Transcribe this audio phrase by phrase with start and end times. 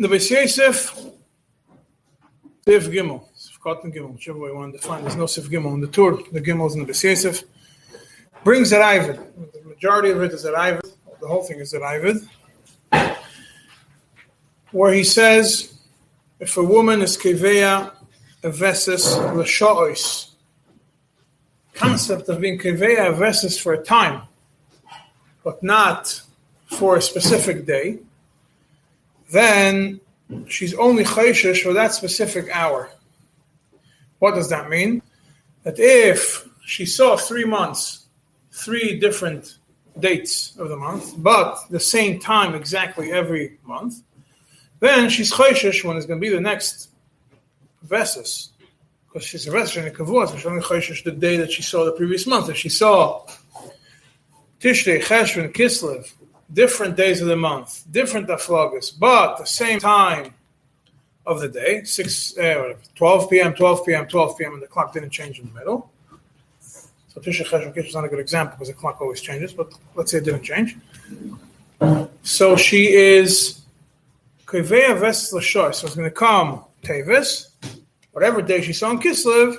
[0.00, 0.96] the Beis Yosef,
[2.64, 3.22] Sif Gimel,
[3.62, 5.02] Cotton Gimel, whichever way you want to define.
[5.02, 6.16] There's no Sif Gimel in the Tur.
[6.32, 7.44] The Gimel is in the Beis.
[8.42, 9.52] Brings at Ivid.
[9.52, 10.90] The majority of it is at Ivid.
[11.20, 12.26] The whole thing is at Ivid.
[14.72, 15.74] Where he says,
[16.38, 17.92] if a woman is keveya
[18.42, 20.30] avesis l'sha'os,
[21.74, 24.22] concept of being keveya avesis for a time,
[25.44, 26.22] but not
[26.66, 27.98] for a specific day,
[29.32, 30.00] then
[30.48, 32.90] she's only chayshish for that specific hour.
[34.18, 35.02] What does that mean?
[35.62, 38.06] That if she saw three months,
[38.52, 39.58] three different
[39.98, 44.02] dates of the month, but the same time exactly every month,
[44.78, 46.90] then she's chayshish when it's going to be the next
[47.86, 48.48] vesis.
[49.06, 51.84] Because she's a in a kavua, so she's only chayshish the day that she saw
[51.84, 52.48] the previous month.
[52.48, 53.26] If she saw
[54.60, 56.12] Tishrei, Cheshvan, Kislev,
[56.52, 60.34] different days of the month, different aflogas, but the same time
[61.26, 65.10] of the day, 6, uh, 12 p.m., 12 p.m., 12 p.m., and the clock didn't
[65.10, 65.90] change in the middle.
[66.60, 70.10] So Tisha Cheshvan is not a good example because the clock always changes, but let's
[70.10, 70.76] say it didn't change.
[72.22, 73.62] So she is
[74.46, 75.74] Kivea Ves Lashoy.
[75.74, 77.50] So it's going to come Tevis,
[78.12, 79.58] whatever day she saw in Kislev,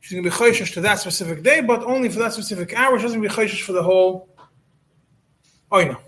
[0.00, 2.98] she's going to be chayshish to that specific day, but only for that specific hour.
[2.98, 4.28] She doesn't be chayshish for the whole
[5.70, 5.98] oina.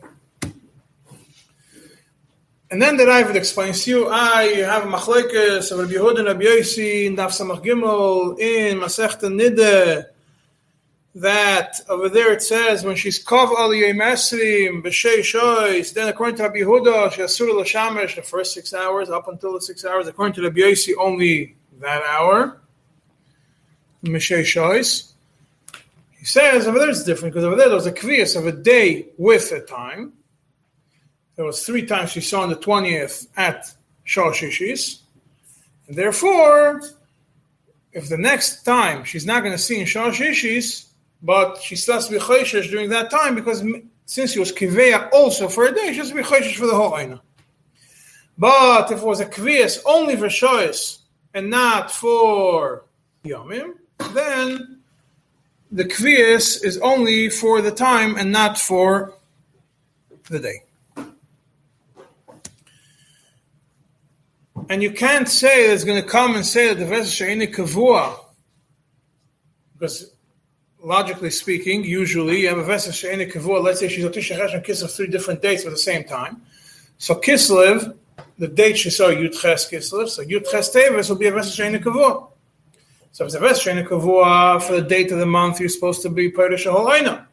[2.70, 6.27] And then the Ravid explains to you, you have a machlekes of Rabbi Yehuda and
[6.27, 10.05] Rabbi Yossi in Daf Samach Gimel in Masechta
[11.14, 16.44] that over there it says when she's kav al yemesrim b'shei shois, then according to
[16.44, 20.06] Rabbi Yehuda she asura l'shamesh the first six hours up until the six hours.
[20.06, 22.61] According to Rabbi Yossi, only that hour.
[24.05, 25.12] B'shei shois.
[26.19, 28.52] He says over there it's different because over there there was a kvias of a
[28.52, 30.12] day with a time.
[31.39, 33.72] There was three times she saw on the twentieth at
[34.05, 34.98] Shishis,
[35.86, 36.83] and therefore,
[37.92, 40.86] if the next time she's not going to see in Shishis,
[41.23, 43.62] but she has to be chayshish during that time because
[44.05, 46.74] since she was kiveya also for a day, she has to be chayshish for the
[46.74, 47.23] whole aina.
[48.36, 50.98] But if it was a kvias only for shoyes
[51.35, 52.83] and not for
[53.24, 53.74] yomim,
[54.12, 54.80] then
[55.70, 59.14] the kvias is only for the time and not for
[60.30, 60.64] the day.
[64.70, 67.55] And you can't say that it's going to come and say that the Vesha Sheini
[67.55, 68.18] Kavua,
[69.73, 70.12] because
[70.83, 74.55] logically speaking, usually you have a Vesha Sheini Kavua, let's say she's a Tisha Chesh
[74.55, 76.42] and Kislev three different dates at the same time.
[76.98, 77.95] So Kislev,
[78.39, 81.73] the date she saw Yud Ches Kislev, so Yud Ches Tevis will be a Vesha
[81.73, 82.29] Sheini Kavua.
[83.12, 86.11] So if it's a Sheini Kavua for the date of the month, you're supposed to
[86.11, 87.27] be Perish Holaina.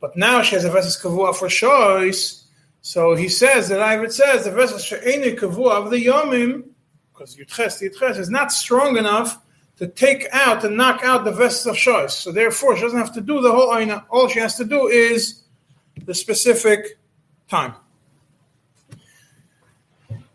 [0.00, 2.41] But now she has a Vesha Kavua for choice,
[2.82, 6.64] so he says that Ivid says the vessel she'eni kavua of the yomim,
[7.12, 9.38] because yutches yutches is not strong enough
[9.76, 12.10] to take out and knock out the vessels of shois.
[12.10, 14.04] So therefore, she doesn't have to do the whole aina.
[14.10, 15.42] All she has to do is
[16.04, 16.98] the specific
[17.48, 17.74] time.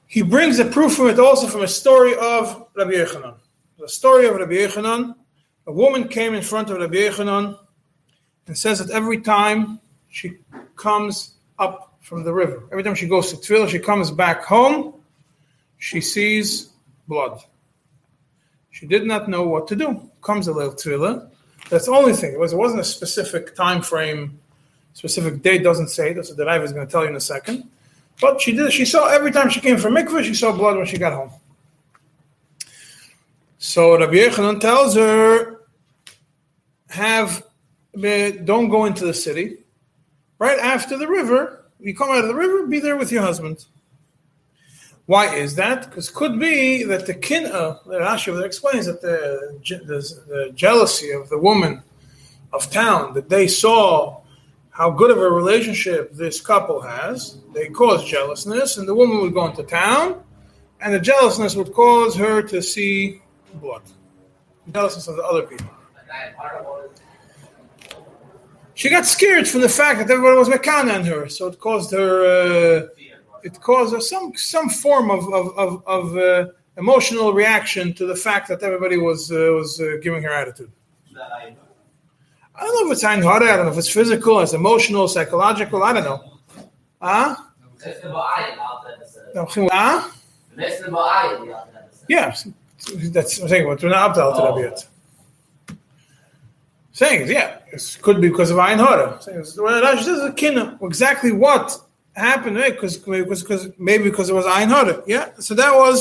[0.08, 3.36] He brings a proof from it also from a story of Rabbi Yechanan.
[3.78, 5.16] The story of Rabbi Yechanan.
[5.68, 7.60] A woman came in front of Rabbi Yechanan
[8.48, 10.38] and says that every time she
[10.78, 12.64] comes up from the river.
[12.72, 14.94] Every time she goes to Tefillah, she comes back home,
[15.78, 16.70] she sees
[17.06, 17.42] blood.
[18.72, 20.10] She did not know what to do.
[20.22, 21.30] Comes a little Tefillah.
[21.70, 22.32] That's the only thing.
[22.32, 24.40] It, was, it wasn't a specific time frame,
[24.94, 26.14] specific date doesn't say.
[26.14, 27.70] That's what the Rav is going to tell you in a second.
[28.22, 28.72] But she did.
[28.72, 31.32] She saw every time she came from mikveh, she saw blood when she got home.
[33.58, 35.60] So Rabbi Yechanan tells her,
[36.90, 37.44] "Have
[38.02, 39.58] eh, don't go into the city.
[40.40, 43.66] Right after the river, you come out of the river, be there with your husband.
[45.06, 45.90] Why is that?
[45.90, 51.12] Because could be that the kin'ah, uh, that Rashi explains that the, the, the jealousy
[51.12, 51.82] of the woman
[52.52, 54.22] of town, that they saw
[54.70, 59.34] how good of a relationship this couple has, they cause jealousness, and the woman would
[59.34, 60.22] go into town,
[60.82, 63.22] and the jealousness would cause her to see
[63.56, 63.82] blood.
[64.72, 65.68] Jealousness of the other people.
[68.78, 71.92] She got scared from the fact that everybody was mekana on her, so it caused
[71.94, 72.12] her.
[72.22, 72.88] Uh,
[73.42, 76.46] it caused her some some form of of, of, of uh,
[76.78, 80.72] emotional reaction to the fact that everybody was uh, was uh, giving her attitude.
[82.56, 85.82] I don't know if it's ein I don't know if it's physical, it's emotional, psychological.
[85.82, 86.20] I don't know.
[87.02, 87.36] Huh?
[89.72, 90.12] Huh?
[92.08, 92.36] Yeah,
[93.16, 93.66] that's I'm saying.
[93.66, 94.88] What we're not up to yet
[96.98, 98.80] saying, yeah, it could be because of Ayin.
[99.22, 100.86] Saying, well, Rashi says a.
[100.86, 101.80] Exactly what
[102.16, 102.58] happened?
[102.58, 102.72] Eh?
[102.72, 105.04] Because because maybe because it was Ayin Hara.
[105.06, 105.30] Yeah.
[105.40, 105.98] So that was.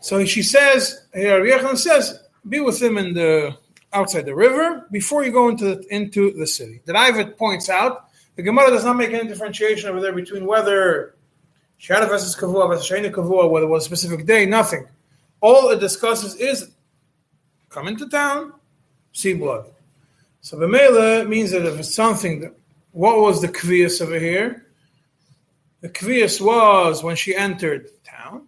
[0.00, 1.76] So she says here.
[1.76, 3.56] Says, "Be with him in the
[3.94, 8.10] outside the river before you go into the, into the city." The Ravid points out
[8.36, 11.14] the Gemara does not make any differentiation over there between whether
[11.78, 14.44] she had a versus kavua versus shayna kavua, whether it was a specific day.
[14.44, 14.86] Nothing.
[15.40, 16.70] All it discusses is
[17.70, 18.52] come into town,
[19.12, 19.72] see blood.
[20.46, 22.52] So Bemela means that if it's something
[22.92, 24.64] what was the kvias over here?
[25.80, 28.46] The kvias was when she entered the town.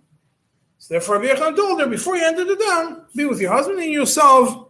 [0.78, 3.90] So therefore, Rabbi told her, before you enter the town, be with your husband and
[3.90, 4.68] you solve,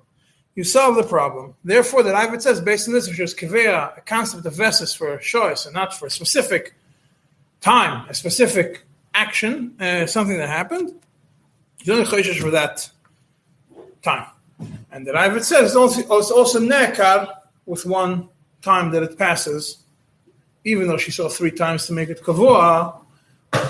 [0.54, 1.54] you solve the problem.
[1.62, 5.14] Therefore, that Ivat says, based on this, which is kivea, a concept of vesis for
[5.18, 6.76] choice and not for a specific
[7.60, 10.94] time, a specific action, uh, something that happened.
[11.76, 12.88] He's only chayshish for that
[14.02, 14.28] time.
[14.98, 17.32] And the Ravid says it's also, it's also nekar
[17.66, 18.28] with one
[18.62, 19.84] time that it passes,
[20.64, 22.96] even though she saw three times to make it kavua,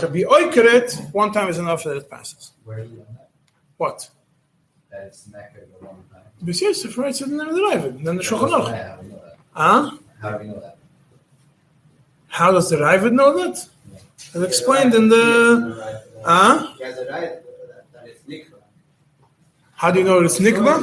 [0.01, 2.53] to be oikeret, one time is enough that it passes.
[2.65, 3.29] Where are you on that?
[3.77, 4.09] What?
[4.91, 6.23] That it's nekar the one time.
[6.41, 8.73] Because Yosef writes it in the Ravid, then the Shulchan Aruch.
[8.73, 9.37] How do we know that?
[9.53, 9.99] Huh?
[10.23, 10.79] How do we know that?
[12.29, 13.69] How does the Ravid know that?
[14.17, 16.03] It's explained in the.
[16.25, 16.73] Huh?
[16.79, 17.43] He has a right
[17.93, 18.55] that it's nikba.
[19.79, 20.75] How do you know it's nikba?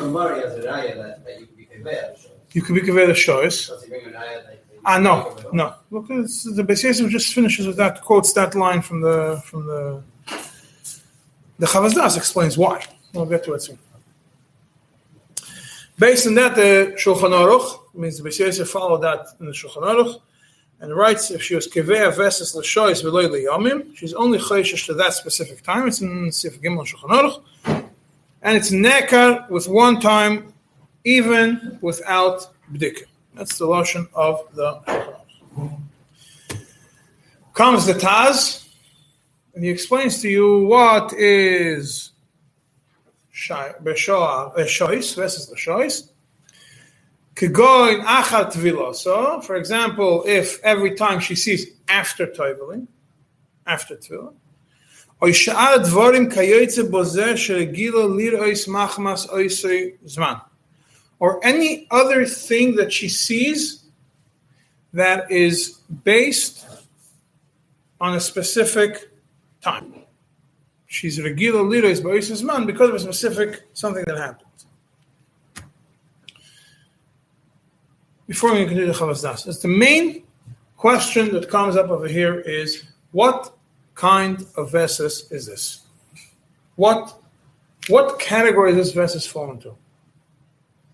[2.54, 3.12] You could be kaveh.
[3.12, 4.60] Kaveh that?
[4.86, 5.74] Ah, no, no.
[5.92, 10.02] Look, the Beis just finishes with that, quotes that line from the from the.
[11.58, 12.86] The Chavas Das explains why.
[13.14, 13.80] We'll get to it soon.
[15.98, 20.22] Based on that, the Shulchan Aruch means the Beis followed that in the Shulchan Aruch,
[20.80, 25.14] and writes if she was keveh veses l'shois v'loy liyamim, she's only chayshish to that
[25.14, 25.88] specific time.
[25.88, 27.42] It's in Sif Gimel Shulchan Aruch,
[28.46, 30.54] and it's nekar with one time,
[31.04, 33.06] even without bdikah.
[33.34, 34.80] That's the lotion of the
[37.56, 38.68] Comes the Taz,
[39.56, 42.12] and he explains to you what is
[43.34, 46.10] shois versus the shois.
[47.36, 49.44] Kegoin achar tviloso.
[49.44, 52.88] For example, if every time she sees after toiveling,
[53.66, 54.34] after tefillah,
[61.20, 63.84] or any other thing that she sees
[64.94, 66.66] that is based
[68.02, 69.10] on a specific
[69.62, 69.94] time.
[70.88, 74.46] She's regila lirois ba'oisei zman because of a specific something that happened.
[78.28, 80.24] before we continue the Chavas Das, the main
[80.78, 83.55] question that comes up over here is what
[83.96, 85.82] kind of vesis is this?
[86.76, 87.16] What
[87.88, 89.76] what category does this vesis fall into?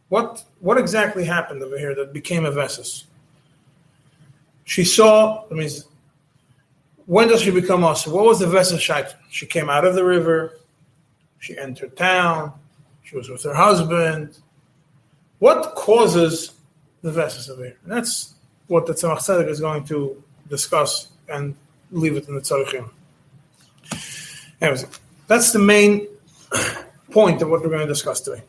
[0.09, 3.06] What what exactly happened over here that became a vesis?
[4.63, 5.69] She saw, I mean,
[7.06, 8.07] when does she become us?
[8.07, 9.13] What was the vesis shait?
[9.30, 10.59] She came out of the river,
[11.39, 12.54] she entered town,
[13.04, 14.38] she was with her husband.
[15.39, 16.54] What causes
[17.01, 17.77] the verses over here.
[17.83, 18.36] And that's
[18.68, 21.56] what the Tzemach Tzedek is going to discuss and
[21.91, 22.89] leave it in the Tzarichim.
[24.59, 24.85] Anyways,
[25.27, 26.07] that's the main
[27.11, 28.43] point of what we're going to discuss today.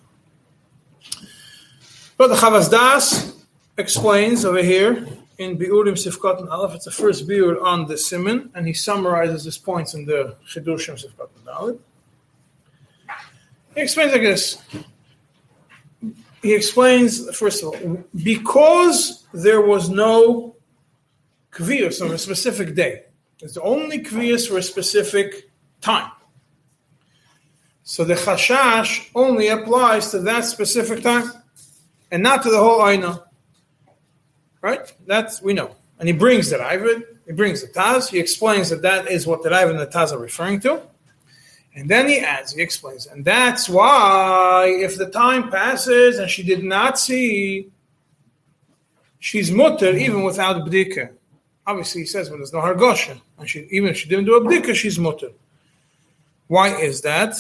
[2.17, 3.35] But the Chavas Das
[3.77, 5.07] explains over here
[5.39, 9.45] in Biurim Sifkat and Aleph, it's the first biur on the Simon, and he summarizes
[9.45, 11.79] his points in the Chidushim Sifkat and Aleph.
[13.75, 14.59] He explains like this
[16.43, 20.57] he explains, first of all, because there was no
[21.53, 23.05] kvius on a specific day,
[23.41, 26.11] it's only kvius for a specific time.
[27.83, 31.31] So the chashash only applies to that specific time
[32.11, 33.25] and not to the whole aina.
[34.61, 34.93] Right?
[35.07, 35.75] That's, we know.
[35.99, 39.43] And he brings the Ravid, he brings the Taz, he explains that that is what
[39.43, 40.83] the Ravid and the Taz are referring to.
[41.75, 46.43] And then he adds, he explains, and that's why if the time passes and she
[46.43, 47.71] did not see,
[49.19, 51.11] she's mutter even without bdika.
[51.67, 54.41] Obviously, he says when there's no hargosha, and she, even if she didn't do a
[54.41, 55.31] bdika, she's mutter.
[56.49, 57.35] Why is that?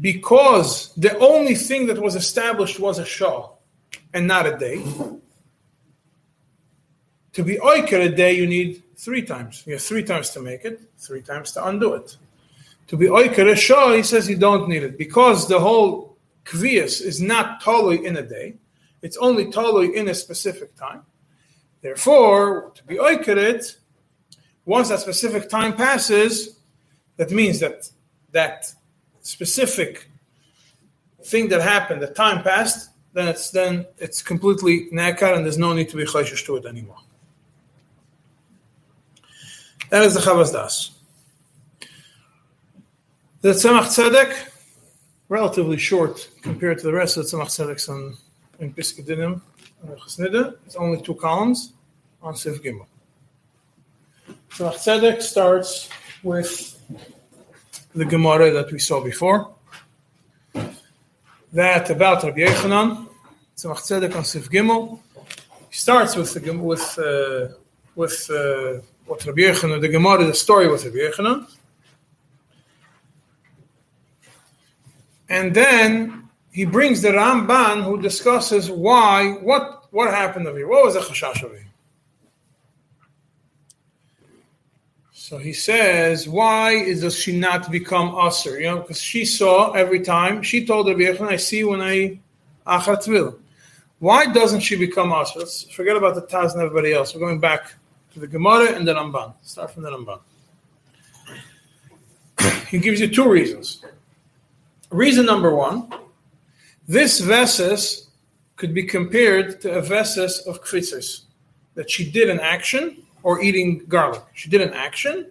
[0.00, 3.50] Because the only thing that was established was a shah
[4.14, 4.82] and not a day.
[7.34, 9.64] To be oiker a day, you need three times.
[9.66, 12.16] You have three times to make it, three times to undo it.
[12.88, 17.02] To be oiker a shah, he says you don't need it because the whole kvias
[17.02, 18.54] is not totally in a day.
[19.02, 21.02] It's only totally in a specific time.
[21.82, 23.76] Therefore, to be oiker it,
[24.64, 26.60] once that specific time passes,
[27.16, 27.90] that means that
[28.30, 28.72] that
[29.20, 30.08] specific
[31.24, 35.72] thing that happened, the time passed, then it's then it's completely nakar and there's no
[35.72, 36.96] need to be chayshish to it anymore.
[39.90, 40.92] That is the Chavas Das.
[43.42, 44.48] The Tzemach Tzedek,
[45.28, 48.16] relatively short compared to the rest of the Tzemach Tzedek's on,
[48.60, 49.40] in Piskei Dinim, uh,
[49.88, 51.72] It's only two columns
[52.22, 52.86] on Sif Gimel.
[54.50, 55.88] Tzemach Tzedek starts
[56.22, 56.78] with
[57.94, 59.50] the Gemara that we saw before.
[61.52, 63.08] That about Rabbi Yechanan,
[63.56, 65.00] Tzemach Tzedek on Sif Gimel.
[65.68, 67.54] He starts with the with uh,
[67.96, 71.50] with uh, what Rabbi Yechanan, the Gemara, the story with Rabbi Yechanan.
[75.28, 80.68] And then he brings the Ramban who discusses why, what, what happened over here.
[80.68, 81.66] What was the chashash over here?
[85.10, 88.60] So he says, why is, does she not become usher?
[88.60, 92.20] You know, because she saw every time, she told Rabbi Yechon, I see when I
[92.66, 93.38] achat tvil.
[93.98, 95.38] Why doesn't she become usher?
[95.38, 97.14] Let's forget about the Taz and everybody else.
[97.14, 97.72] We're going back
[98.12, 99.32] to the Gemara and the Ramban.
[99.40, 100.20] Start from the Ramban.
[102.68, 103.82] He gives you two reasons.
[104.90, 105.88] Reason number one,
[106.86, 108.10] this Veses
[108.56, 111.22] could be compared to a Veses of Kvitzis,
[111.74, 114.22] that she did an action or eating garlic.
[114.34, 115.30] She did an action,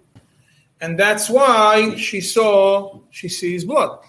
[0.80, 4.00] and that's why she saw, she sees blood.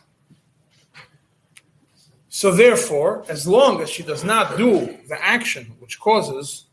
[2.28, 6.64] So therefore, as long as she does not do the action which causes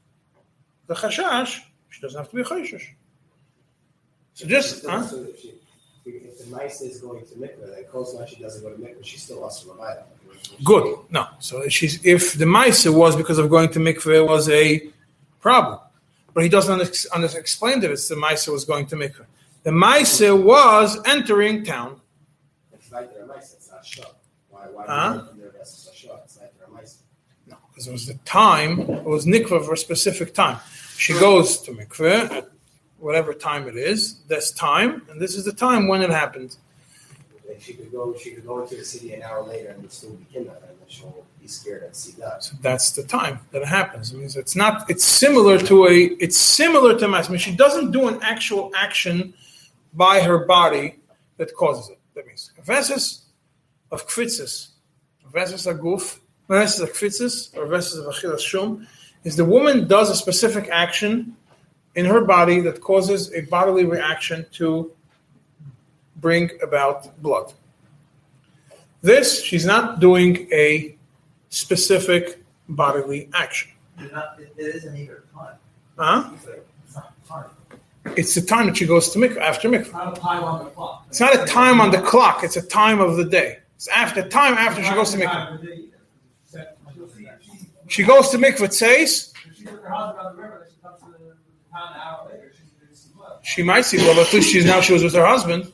[0.88, 1.60] the chashash,
[1.90, 2.88] she doesn't have to be chashash.
[4.36, 5.04] So just, huh?
[5.04, 5.54] So if, she,
[6.06, 7.84] if the mice is going to mikveh, then
[8.16, 9.76] enough she doesn't go to mikveh, she's still also a
[10.64, 10.98] Good.
[11.10, 11.28] No.
[11.40, 14.90] So she's if the Maisa was because of going to mikveh was a
[15.40, 15.80] problem,
[16.34, 19.26] but he doesn't explain that it's the Maisa was going to mikveh.
[19.64, 22.00] The Maisa was entering town.
[22.74, 24.04] It's like they're it's not shah.
[24.50, 25.14] Why, why Huh?
[25.14, 26.18] do you think that's a shah?
[26.24, 27.00] It's like they're mice.
[27.48, 28.80] No, because it was the time.
[28.82, 30.60] It was nikveh for a specific time.
[30.98, 32.50] She goes to mikveh at
[33.00, 34.16] whatever time it is.
[34.28, 36.58] This time, and this is the time when it happened.
[37.50, 39.92] Like she could go, she could go into the city an hour later and would
[39.92, 42.44] still be kidnapped, and she'll be scared and see that.
[42.44, 44.14] So that's the time that it happens.
[44.14, 44.88] It means it's not.
[44.88, 45.96] It's similar to a.
[46.26, 47.28] It's similar to mass.
[47.28, 49.34] I mean, she doesn't do an actual action
[49.96, 51.00] by her body
[51.38, 51.98] that causes it.
[52.14, 53.24] That means a vesis
[53.92, 54.70] of kvitzis,
[55.26, 58.88] a vesis of guf, a kvitzis, or a vesis of achilas shum,
[59.24, 61.36] is the woman does a specific action
[61.96, 64.92] in her body that causes a bodily reaction to
[66.20, 67.54] bring about blood.
[69.02, 70.96] This, she's not doing a
[71.50, 73.72] specific bodily action.
[73.98, 75.56] It's not, it, isn't either time.
[75.98, 76.30] Huh?
[76.86, 77.46] It's not time.
[78.16, 79.86] It's the time that she goes to mikvah, after mikvah.
[79.88, 81.06] It's not a time on the clock.
[81.10, 83.60] It's not a time on the clock, it's a time of the day.
[83.76, 85.90] It's after time after she goes to mikvah.
[87.88, 89.34] She goes to mikvah, says,
[93.44, 95.72] she might see blood, but at least she's now she was with her husband.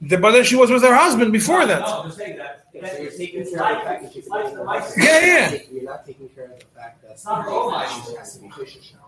[0.00, 1.80] The- But then she was with her husband before that.
[1.80, 2.66] No, just saying that.
[2.72, 4.94] Yeah, so you're taking care of the fact that she it's could like go the
[4.94, 5.02] to.
[5.02, 5.58] Yeah, yeah.
[5.72, 8.06] You're not taking care of the fact that It's not her own mice.
[8.08, 9.06] she has to be Kishish now.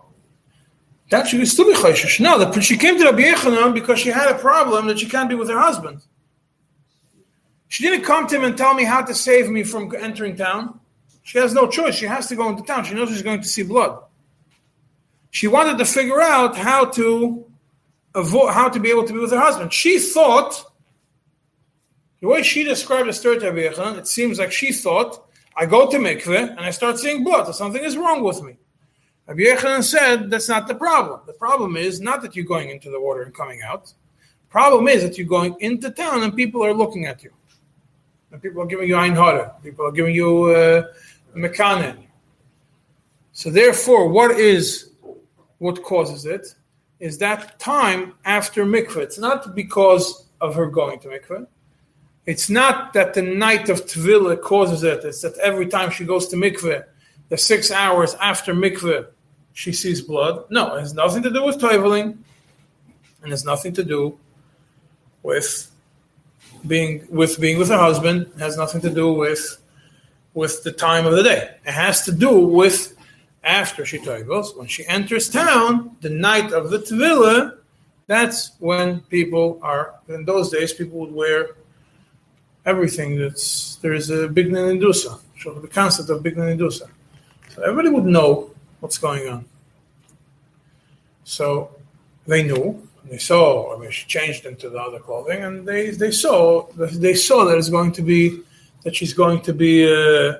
[1.09, 2.19] That she could still be chayshish.
[2.19, 5.29] No, that she came to Rabbi Yechanan because she had a problem that she can't
[5.29, 6.01] be with her husband.
[7.67, 10.79] She didn't come to him and tell me how to save me from entering town.
[11.23, 11.95] She has no choice.
[11.95, 12.83] She has to go into town.
[12.85, 13.99] She knows she's going to see blood.
[15.31, 17.45] She wanted to figure out how to
[18.13, 19.73] avoid, how to be able to be with her husband.
[19.73, 20.63] She thought,
[22.23, 25.27] the way she described the story to Rabbi Yechanan, it seems like she thought,
[25.57, 28.55] I go to mikveh and I start seeing blood, so something is wrong with me.
[29.27, 31.19] Rabbi Yechanan said that's not the problem.
[31.27, 33.87] The problem is not that you're going into the water and coming out.
[33.87, 37.31] The Problem is that you're going into town and people are looking at you.
[38.31, 39.55] And people are giving you ein hara.
[39.61, 40.83] People are giving you uh,
[41.35, 42.05] mekanen.
[43.33, 44.91] So therefore, what is
[45.57, 46.55] what causes it?
[47.01, 49.03] Is that time after mikveh.
[49.07, 51.47] It's not because of her going to mikveh.
[52.25, 55.03] It's not that the night of Tvila causes it.
[55.03, 56.85] It's that every time she goes to mikveh,
[57.29, 59.07] the six hours after mikveh,
[59.53, 60.45] she sees blood.
[60.49, 62.17] No, it has nothing to do with toiveling,
[63.21, 64.17] and has nothing to do
[65.21, 65.69] with
[66.65, 68.31] being with being with her husband.
[68.35, 69.57] It has nothing to do with
[70.33, 71.55] with the time of the day.
[71.65, 72.95] It has to do with
[73.43, 74.57] after she toivels.
[74.57, 77.57] When she enters town, the night of the Tvila,
[78.07, 79.95] that's when people are.
[80.07, 81.55] In those days, people would wear
[82.65, 83.17] everything.
[83.17, 85.19] That's there is a big nindusa.
[85.39, 86.89] So the concept of big nindusa.
[87.49, 89.45] So everybody would know what's going on.
[91.23, 91.71] So
[92.27, 92.87] they knew.
[93.05, 93.75] They saw.
[93.75, 97.57] I mean, she changed into the other clothing, and they they saw they saw that
[97.57, 98.41] it's going to be
[98.83, 100.37] that she's going to be uh,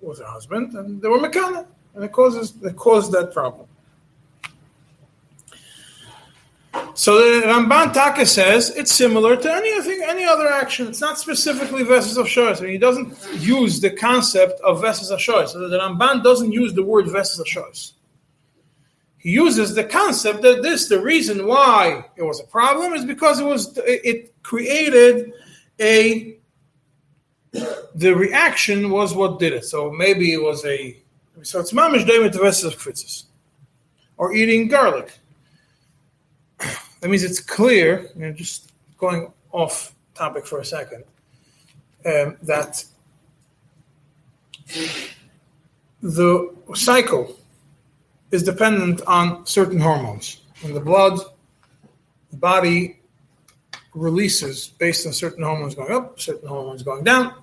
[0.00, 3.66] with her husband, and they were mekana, and it causes it caused that problem.
[6.98, 10.88] So the Ramban Taka says it's similar to anything, any other action.
[10.88, 12.58] It's not specifically vessels of shoyes.
[12.58, 15.50] I mean, he doesn't use the concept of vessels of shoyes.
[15.50, 17.92] So the Ramban doesn't use the word vessels of shoyes.
[19.18, 23.38] He uses the concept that this, the reason why it was a problem is because
[23.38, 25.34] it was it created
[25.80, 26.36] a
[27.94, 29.64] the reaction was what did it.
[29.64, 30.96] So maybe it was a
[31.42, 33.26] so it's mamish day with the vessels of kvitzis
[34.16, 35.12] or eating garlic.
[37.00, 41.04] That means it's clear, you know, just going off topic for a second,
[42.04, 42.84] um, that
[46.02, 47.36] the cycle
[48.30, 50.42] is dependent on certain hormones.
[50.62, 51.18] In the blood,
[52.30, 52.98] the body
[53.94, 57.34] releases based on certain hormones going up, certain hormones going down,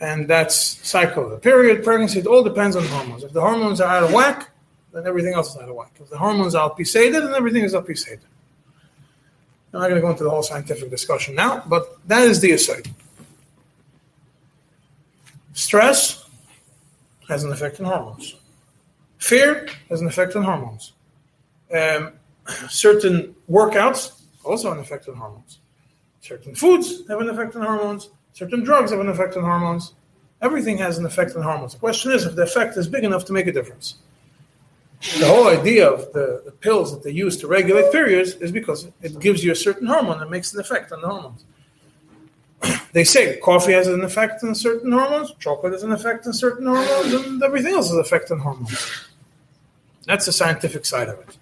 [0.00, 0.56] and that's
[0.86, 1.28] cycle.
[1.28, 3.24] The period, pregnancy, it all depends on hormones.
[3.24, 4.50] If the hormones are out of whack,
[4.92, 5.92] then everything else is out of whack.
[6.00, 8.20] If the hormones are alpisated, then everything is alpisated.
[9.72, 12.52] I'm not going to go into the whole scientific discussion now, but that is the
[12.52, 12.88] aside.
[15.52, 16.26] Stress
[17.28, 18.36] has an effect on hormones.
[19.18, 20.92] Fear has an effect on hormones.
[21.74, 22.12] Um,
[22.68, 25.58] certain workouts also have an effect on hormones.
[26.20, 28.08] Certain foods have an effect on hormones.
[28.32, 29.94] Certain drugs have an effect on hormones.
[30.40, 31.74] Everything has an effect on hormones.
[31.74, 33.96] The question is if the effect is big enough to make a difference.
[35.00, 38.88] The whole idea of the, the pills that they use to regulate periods is because
[39.00, 41.44] it gives you a certain hormone that makes an effect on the hormones.
[42.92, 46.66] they say coffee has an effect on certain hormones, chocolate has an effect on certain
[46.66, 49.04] hormones, and everything else has an effect on hormones.
[50.04, 51.36] That's the scientific side of it.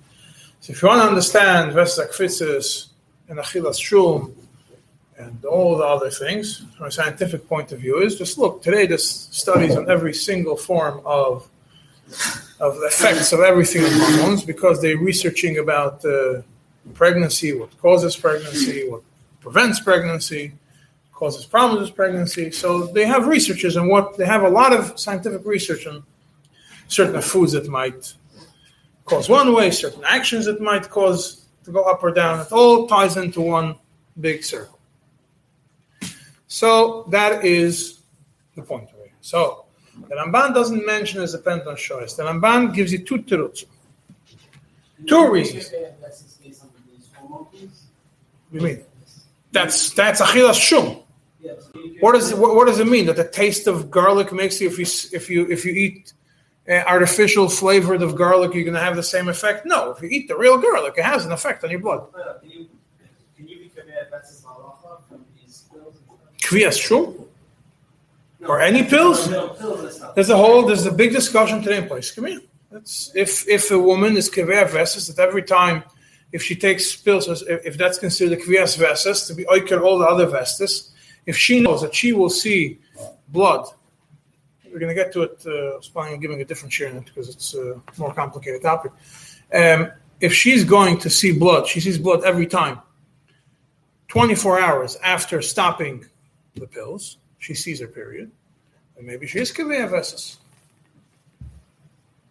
[0.61, 2.89] So if you want to understand Vestak Fitzes
[3.29, 4.35] and Achillas Shum
[5.17, 8.87] and all the other things from a scientific point of view is just look, today
[8.87, 11.49] there's studies on every single form of
[12.61, 16.41] of the effects of everything on hormones because they're researching about uh,
[16.95, 19.03] pregnancy, what causes pregnancy, what
[19.41, 20.53] prevents pregnancy,
[21.13, 22.51] causes problems with pregnancy.
[22.51, 26.05] So they have researchers and what they have a lot of scientific research on
[26.89, 28.15] certain foods that might
[29.05, 32.41] cause one way, certain actions that might cause to go up or down.
[32.41, 33.77] It all ties into one
[34.21, 34.79] big circle.
[36.49, 38.03] So that is
[38.55, 39.13] the point of it.
[39.21, 39.66] So
[40.09, 42.17] the Ramban doesn't mention as a penton shoyes.
[42.17, 43.67] The Ramban gives you two terutzim.
[45.07, 45.71] Two reasons.
[47.29, 47.69] What do
[48.53, 48.85] you mean?
[49.53, 50.99] That's that's achilas shum.
[52.01, 54.69] What does it, what, what does it mean that the taste of garlic makes you
[54.69, 56.13] if you if you if you eat
[56.69, 59.67] uh, artificial flavored of garlic you're going to have the same effect?
[59.67, 62.07] No, if you eat the real garlic, it has an effect on your blood.
[62.41, 62.69] Can you,
[63.37, 65.97] can you be committed versus halacha from these pills?
[66.39, 67.26] Kviyas shum
[68.49, 69.29] or any pills?
[70.15, 72.11] There's a whole there's a big discussion today in place.
[72.11, 72.41] Come here.
[72.71, 75.85] That's if if a woman is kaveh veses that every time
[76.33, 80.07] if she takes pills if, if that's considered a kvias to be oiker all the
[80.07, 80.91] other vestes,
[81.25, 82.79] if she knows that she will see
[83.29, 83.67] blood,
[84.73, 85.43] we're going to get to it.
[85.47, 88.13] Uh, I was planning on giving a different share in it because it's a more
[88.13, 88.93] complicated topic.
[89.53, 92.81] Um, if she's going to see blood, she sees blood every time.
[94.09, 96.05] 24 hours after stopping
[96.55, 98.31] the pills, she sees her period,
[98.97, 100.39] and maybe she is kaveh veses.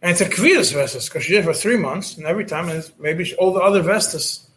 [0.02, 2.70] And it's a kvias vestes because she did it for three months, and every time
[2.70, 4.48] it's maybe she, all the other vestes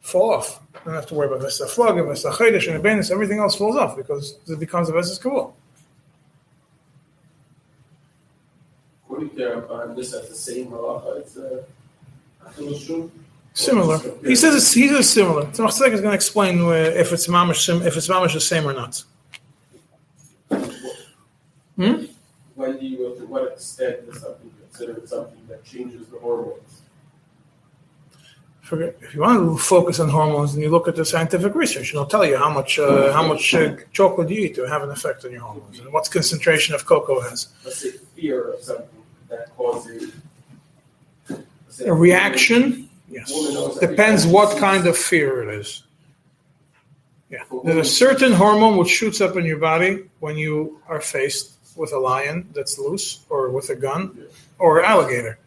[0.00, 0.60] fall off.
[0.74, 3.10] You don't have to worry about vesta flog, vesta chedesh, and abenis.
[3.10, 5.52] Everything else falls off because it becomes a vestes kavul.
[9.04, 11.64] According to Ramban, this the same halacha uh,
[13.54, 13.98] Similar.
[14.24, 15.52] He says it's he says similar.
[15.52, 19.02] So is going to explain if it's mamish if it's mamish the same or not.
[21.78, 22.06] Hmm?
[22.56, 26.82] When do you go to what extent is something considered something that changes the hormones?
[28.70, 31.96] If you want to focus on hormones, and you look at the scientific research, and
[31.96, 34.90] it'll tell you how much uh, how much uh, chocolate you eat to have an
[34.90, 37.48] effect on your hormones, and what concentration of cocoa has.
[37.64, 40.12] Let's say fear of something that causes
[41.86, 45.84] A reaction, yes, Woman knows every depends what kind of fear it is.
[47.30, 51.57] Yeah, there's a certain hormone which shoots up in your body when you are faced
[51.78, 54.18] with a lion that's loose, or with a gun,
[54.58, 55.38] or alligator.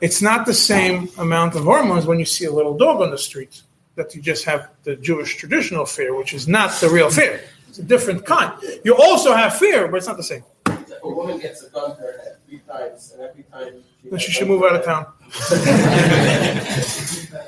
[0.00, 3.18] It's not the same amount of hormones when you see a little dog on the
[3.18, 3.62] street
[3.94, 7.40] that you just have the Jewish traditional fear, which is not the real fear.
[7.68, 8.52] It's a different kind.
[8.84, 10.44] You also have fear, but it's not the same.
[10.66, 14.18] If a woman gets a gun to her head three times, and every time Then
[14.18, 15.06] she should move out of town.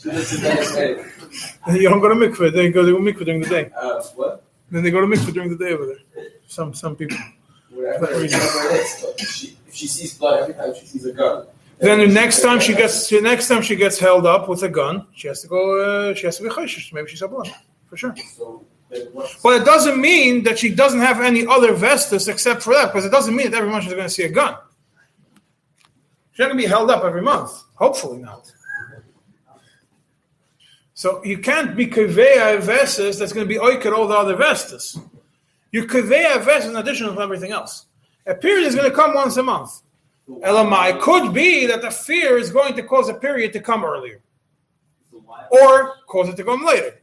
[0.04, 1.80] She doesn't get it.
[1.80, 2.52] You don't go to mikveh.
[2.52, 3.70] They go to mikveh during the day.
[3.74, 4.43] Uh, what?
[4.70, 6.26] Then they go to mikveh during the day over there.
[6.46, 7.16] Some some people.
[7.70, 8.98] Whatever, whatever it is.
[9.02, 11.46] But if she, if she sees blood every time she sees a gun,
[11.78, 14.68] Then the next time she gets, the next time she gets held up with a
[14.68, 16.10] gun, she has to go.
[16.10, 16.92] Uh, she has to be chayshish.
[16.92, 17.50] Maybe she's a blood
[17.86, 18.14] for sure.
[18.36, 18.64] So
[19.42, 23.04] But it doesn't mean that she doesn't have any other vestus except for that, because
[23.04, 24.56] it doesn't mean that every month she's going to see a gun.
[26.32, 27.50] She's not going to be held up every month.
[27.74, 28.52] Hopefully not.
[30.94, 34.98] So you can't be kavea vestus that's going to be oiker all the other vestus.
[35.72, 37.86] Your kavea vestus in addition to everything else.
[38.26, 39.82] A period is going to come once a month.
[40.28, 44.22] LMI could be that the fear is going to cause a period to come earlier
[45.50, 47.00] or cause it to come later.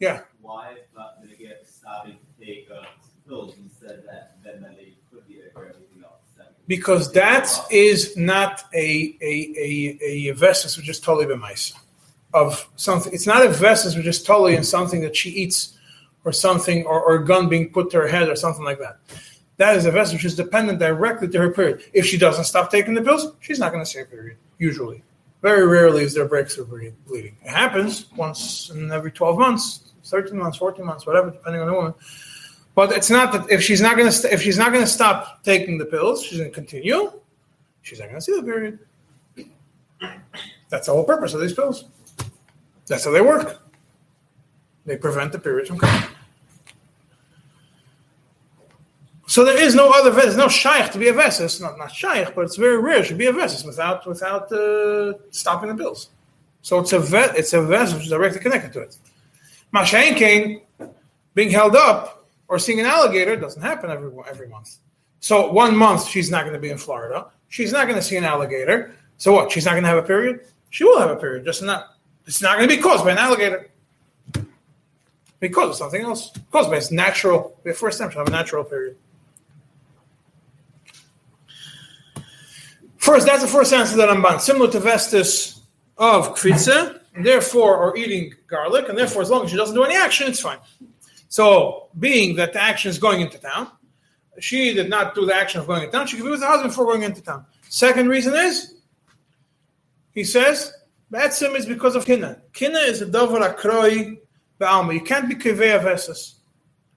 [0.00, 0.22] Yeah.
[0.40, 2.84] why is not gonna get started to take uh,
[3.26, 6.20] pills instead that then they could be there for everything else?
[6.66, 11.74] Because that is not a a a, a vestus which is totally b'mais
[12.34, 13.12] of something.
[13.12, 15.78] It's not a vestus which is totally in something that she eats
[16.24, 18.98] or something or, or a gun being put to her head or something like that.
[19.56, 21.82] That is a vestus which is dependent directly to her period.
[21.92, 24.36] If she doesn't stop taking the pills, she's not going to see a period.
[24.58, 25.02] Usually,
[25.42, 27.36] very rarely is there breakthrough ble- bleeding.
[27.42, 31.74] It happens once in every twelve months, thirteen months, fourteen months, whatever, depending on the
[31.74, 31.94] woman.
[32.74, 34.90] But it's not that if she's not going to st- if she's not going to
[34.90, 37.12] stop taking the pills, she's going to continue.
[37.82, 38.78] She's not going to see the period.
[40.68, 41.86] That's the whole purpose of these pills.
[42.88, 43.60] That's how they work.
[44.86, 46.08] They prevent the periods from coming.
[49.26, 51.38] So there is no other ves, no shaykh to be a ves.
[51.38, 55.12] It's not not shaykh, but it's very rare to be a ves without without uh,
[55.30, 56.08] stopping the bills.
[56.62, 58.96] So it's a vet, it's a ves which is directly connected to it.
[59.74, 60.62] Mashain Kane
[61.34, 64.78] being held up or seeing an alligator doesn't happen every every month.
[65.20, 67.26] So one month she's not going to be in Florida.
[67.48, 68.94] She's not going to see an alligator.
[69.18, 69.52] So what?
[69.52, 70.46] She's not going to have a period.
[70.70, 71.97] She will have a period, just not.
[72.28, 73.70] It's not going to be caused by an alligator.
[75.40, 76.30] Because of something else.
[76.52, 77.58] Caused by its natural.
[77.64, 78.96] The first time she'll have a natural period.
[82.98, 84.40] First, that's the first answer that I'm buying.
[84.40, 85.60] Similar to Vestus
[85.96, 89.82] of Kvitze, and therefore, or eating garlic, and therefore, as long as she doesn't do
[89.82, 90.58] any action, it's fine.
[91.28, 93.70] So, being that the action is going into town,
[94.38, 96.06] she did not do the action of going into town.
[96.06, 97.46] She could be with her husband before going into town.
[97.70, 98.74] Second reason is,
[100.12, 100.74] he says,
[101.12, 102.40] Batsim is because of kina.
[102.52, 104.18] Kina is a davar akroi
[104.60, 104.94] ba'alma.
[104.94, 106.34] You can't be kivei vesis.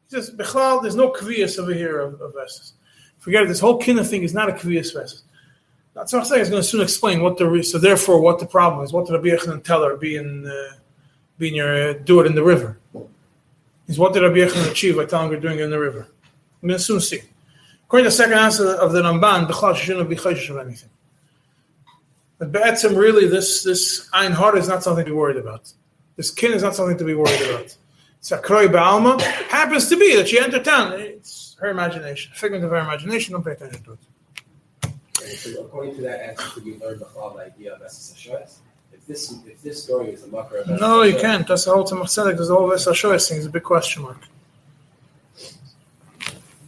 [0.10, 2.74] He says, Bechlal, there's no kviyas over here of, of vesis.
[3.20, 3.48] Forget it.
[3.48, 5.22] This whole kina thing is not a kviyas vesis.
[5.94, 6.40] That's what I'm saying.
[6.40, 8.94] He's going to soon explain what the so therefore what the problem is.
[8.94, 9.98] What did Rabbi Yochanan tell her?
[9.98, 10.78] Be in, uh,
[11.38, 12.78] your uh, do it in the river.
[13.88, 16.08] Is what did Rabbi Yochanan achieve by telling her doing it in the river?
[16.62, 17.22] I'm going to soon see.
[17.86, 20.90] According to the second answer of the Ramban, she shouldn't be chayshish of anything.
[22.42, 25.72] But Ba'atzim, really, this this Ein Har is not something to be worried about.
[26.16, 27.78] This kin is not something to be worried about.
[28.20, 30.94] Sakroi Ba'alma happens to be that she entered town.
[31.00, 33.34] It's her imagination, a figment of her imagination.
[33.34, 34.00] Don't pay attention to it.
[35.38, 38.16] So according to that answer, could we learn the whole idea of Esses?
[38.92, 41.48] If this if this story is a of No, you can't.
[41.48, 42.38] That's the whole Tzemach Tzedek.
[42.38, 44.18] There's all this Hashoyas thing is a big question mark.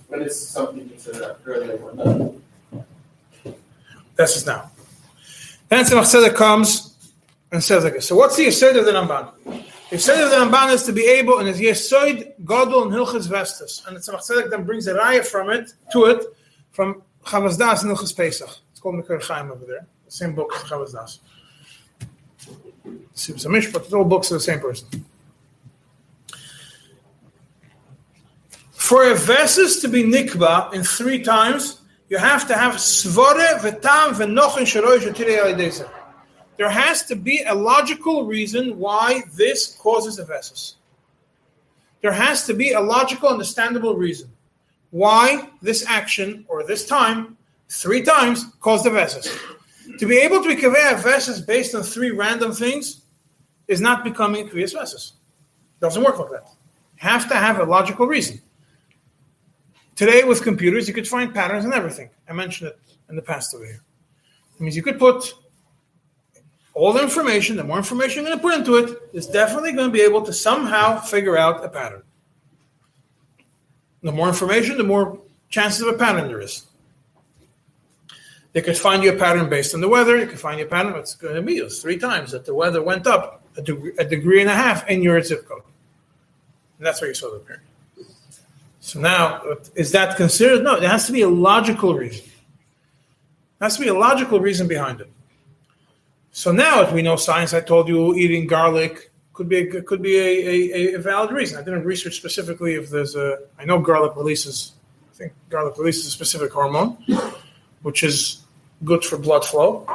[0.07, 3.55] But it's something to consider earlier or not.
[4.15, 4.69] That's just now.
[5.73, 6.93] Then Tzemach Tzedek comes
[7.51, 8.07] and says like this.
[8.07, 9.31] So what's the Yesod of the Ramban?
[9.89, 13.27] The Yesod of the Ramban is to be able, and it's Yesod, Godel, and Hilchas
[13.27, 13.83] Vestus.
[13.87, 16.25] And the Tzemach Tzedek then brings a raya from it, to it,
[16.69, 18.55] from Chavas Das and Hilchas Pesach.
[18.69, 19.87] It's called Mekar Chaim over there.
[20.05, 21.17] The same book Chavas Das.
[23.15, 25.03] It's a mishpat, it's all books of the same person.
[28.73, 34.19] For a Vestus to be Nikba in three times, you have to have svare v'tam
[34.19, 35.89] al
[36.57, 40.75] There has to be a logical reason why this causes a vessus.
[42.01, 44.29] There has to be a logical, understandable reason
[44.91, 47.35] why this action or this time,
[47.67, 49.35] three times, caused a vessus.
[49.97, 53.01] To be able to be kaveh a vessus based on three random things
[53.67, 55.13] is not becoming kaveh vessus.
[55.79, 56.47] Doesn't work like that.
[56.97, 58.39] Have to have a logical reason.
[59.95, 62.09] Today, with computers, you could find patterns in everything.
[62.27, 62.79] I mentioned it
[63.09, 63.83] in the past over here.
[64.55, 65.33] It means you could put
[66.73, 69.89] all the information, the more information you're going to put into it, is definitely going
[69.89, 72.01] to be able to somehow figure out a pattern.
[74.01, 76.65] The more information, the more chances of a pattern there is.
[78.53, 80.17] They could find you a pattern based on the weather.
[80.17, 80.93] You could find you a pattern.
[80.95, 84.03] It's going to be it's three times that the weather went up a degree, a
[84.03, 85.63] degree and a half in your zip code.
[86.77, 87.61] And that's where you saw the pattern.
[88.83, 89.41] So now,
[89.75, 90.61] is that considered?
[90.61, 92.25] No, there has to be a logical reason.
[93.57, 95.09] There has to be a logical reason behind it.
[96.33, 100.01] So now, if we know science, I told you eating garlic could be a, could
[100.01, 100.31] be a,
[100.75, 101.57] a, a valid reason.
[101.57, 103.39] I didn't research specifically if there's a.
[103.57, 104.73] I know garlic releases.
[105.09, 106.97] I think garlic releases a specific hormone,
[107.83, 108.41] which is
[108.83, 109.87] good for blood flow.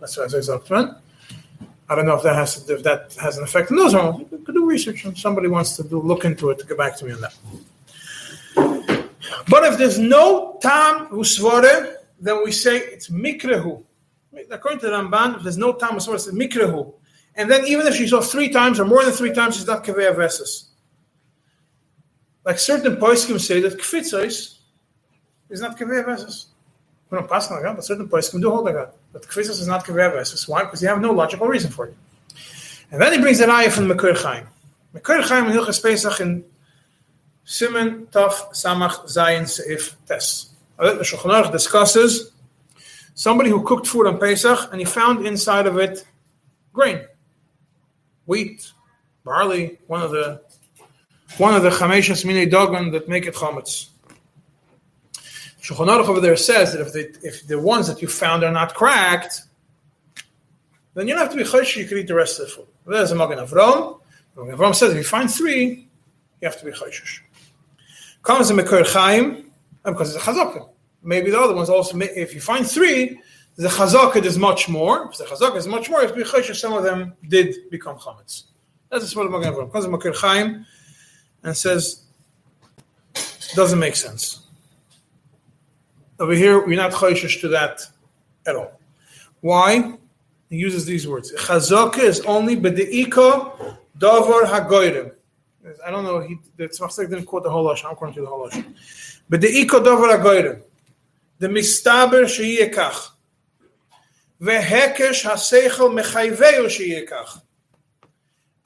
[0.00, 0.96] That's what I man.
[1.88, 4.28] I don't know if that has if that has an effect on those hormones.
[4.44, 7.04] Could do research and somebody wants to do, look into it to get back to
[7.04, 7.36] me on that.
[9.48, 13.82] But if there's no tam usvore, then we say it's mikrehu.
[14.50, 16.92] According to the Ramban, if there's no tam usvore, it's mikrehu.
[17.34, 19.84] And then even if she saw three times or more than three times, she's not
[19.84, 20.68] kaveh vesis.
[22.44, 24.58] Like certain poskim say that kfitzos
[25.48, 26.46] is not kaveh vesis.
[27.10, 28.94] We don't pass like that, but certain poskim do hold like that.
[29.12, 30.48] But kfitzos is not kaveh vesis.
[30.48, 30.64] Why?
[30.64, 31.96] Because you have no logical reason for it.
[32.90, 34.46] And then he brings an ayah from Mekur Chaim.
[34.94, 36.44] Mekur Chaim in Hilchas Pesach in
[37.44, 40.50] Simon Taf Samach Zayin Seif Tes.
[40.78, 42.32] The Shulchan Aruch discusses
[43.14, 46.04] somebody who cooked food on Pesach and he found inside of it
[46.72, 47.04] grain,
[48.26, 48.72] wheat,
[49.24, 50.42] barley, one of the
[51.38, 53.88] one of the chameshas minei dogon that make it chametz.
[55.62, 58.52] Shulchan Aruch over there says that if the if the ones that you found are
[58.52, 59.42] not cracked,
[60.94, 61.76] then you don't have to be choshesh.
[61.76, 62.66] You can eat the rest of the food.
[62.86, 64.00] There's a Magen Avram.
[64.36, 65.88] Magen Avram says if you find three,
[66.40, 67.20] you have to be choshesh.
[68.22, 69.50] Comes a Mekur Chaim,
[69.84, 70.68] because it's a chazaka.
[71.02, 71.98] Maybe the other ones also.
[71.98, 73.20] If you find three,
[73.56, 75.10] the chazaka is much more.
[75.10, 76.54] If the chazaka is much more, have to.
[76.54, 78.44] Some of them did become chametz.
[78.90, 79.72] That's spot of Magen Avram.
[79.72, 80.66] Comes a Mekur Chaim
[81.42, 82.02] and says
[83.54, 84.46] doesn't make sense.
[86.18, 87.80] Over here, we're not choshesh to that
[88.46, 88.78] at all.
[89.40, 89.94] Why?
[90.48, 91.32] He uses these words.
[91.32, 95.12] Chazaka is only b'de'ika davar hagoyrim.
[95.86, 96.20] I don't know.
[96.20, 97.90] He, the Tzmach didn't quote the whole lashon.
[97.90, 98.74] I'm quoting the whole lashon.
[99.30, 100.62] B'de'ika davar hagoyrim.
[101.38, 103.10] The mistaber sheyeh kach.
[104.40, 107.40] Haseichel mechayveu sheyeh kach.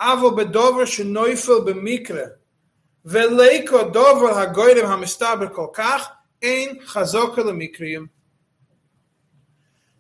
[0.01, 2.37] Avo bedover shenoifel b'mikre.
[3.07, 6.07] Veleiko dover hagoyrim hamistaber kol kach.
[6.43, 8.09] Ein chazaka lemikriim.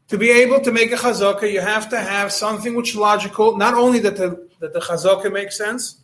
[0.08, 3.74] To be able to make a chazaka, you have to have something which logical, not
[3.74, 6.02] only that the, that the chazaka makes sense,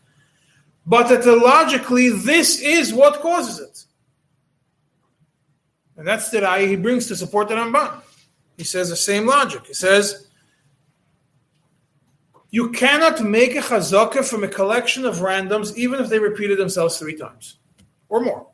[0.87, 3.85] but the this is what causes it.
[5.97, 8.03] And that's the raya he brings to support the Ramban.
[8.57, 9.67] He says the same logic.
[9.67, 10.27] He says,
[12.51, 16.99] you cannot make a chazaka from a collection of randoms, even if they repeated themselves
[16.99, 17.59] three times
[18.09, 18.47] or more.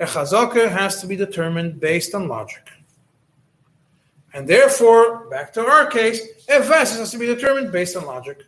[0.00, 2.70] A chazaka has to be determined based on logic.
[4.34, 8.44] And therefore, back to our case, a vessel has to be determined based on logic.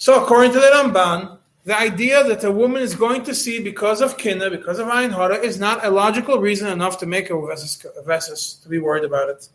[0.00, 1.36] So, according to the Ramban,
[1.66, 5.12] the idea that a woman is going to see because of kinna, because of ayin
[5.12, 9.28] hara, is not a logical reason enough to make a vesis to be worried about
[9.28, 9.46] it.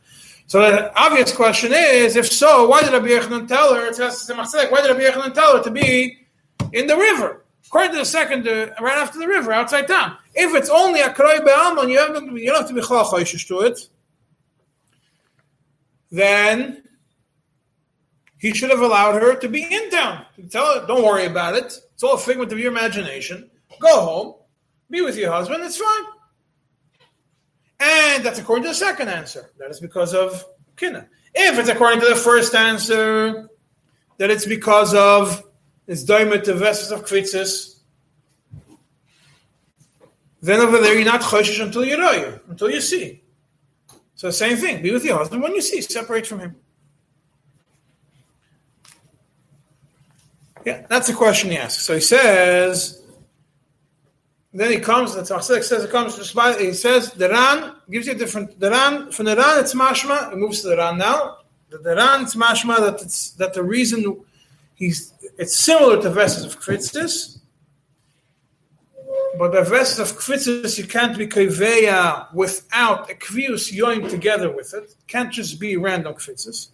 [0.46, 3.88] So, the obvious question is: If so, why did Rabbi Yechanan tell her?
[3.88, 6.20] Why did Rabbi Yechanan tell her to be
[6.74, 7.44] in the river?
[7.66, 10.16] According to the second, uh, right after the river, outside town.
[10.36, 13.48] If it's only a kroy be'alman, you, have to- you don't have to be chalachayish
[13.48, 13.90] to it
[16.12, 16.84] then
[18.46, 20.24] he should have allowed her to be in town.
[20.52, 21.66] Tell her, don't worry about it.
[21.96, 23.50] It's all a figment of your imagination.
[23.80, 24.36] Go home,
[24.88, 26.04] be with your husband, it's fine.
[27.80, 29.50] And that's according to the second answer.
[29.58, 30.46] That is because of
[30.78, 31.08] kinna.
[31.34, 33.50] If it's according to the first answer,
[34.20, 35.44] that it's because of
[35.88, 37.80] it's diamond of vessels of kvitzis,
[40.44, 43.24] then over there you're not choshish until you know you, until you see.
[44.14, 44.84] So same thing.
[44.84, 45.82] Be with your husband when you see.
[45.82, 46.56] Separate from him.
[50.66, 51.84] Yeah, that's the question he asks.
[51.86, 53.02] So he says.
[54.54, 55.14] Then he comes.
[55.14, 56.16] The Tzachzik says it comes.
[56.18, 58.60] He says the Ran gives you a different.
[58.60, 60.32] The Ran from the Ran it's mashma.
[60.32, 61.40] It moves to the Ran now.
[61.70, 64.24] The, the Ran it's mashma that it's that the reason
[64.76, 67.40] he's it's similar to vessels of kritzis.
[69.38, 74.74] But the vessels of kvitzis, you can't be kaveya without a kvius yoim together with
[74.74, 74.96] it.
[75.08, 76.70] Can't just be random kvitzis.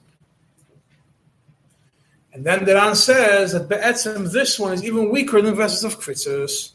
[2.34, 6.00] And then the Ran says that be'etzim, this one is even weaker than vessels of
[6.00, 6.72] kvitzis.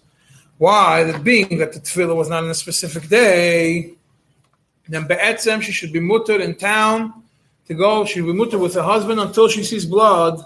[0.59, 1.05] Why?
[1.05, 3.93] That being that the tefillah was not on a specific day,
[4.89, 7.23] then be'etzim, she should be mutter in town
[7.67, 8.05] to go.
[8.05, 10.45] She should be mutter with her husband until she sees blood.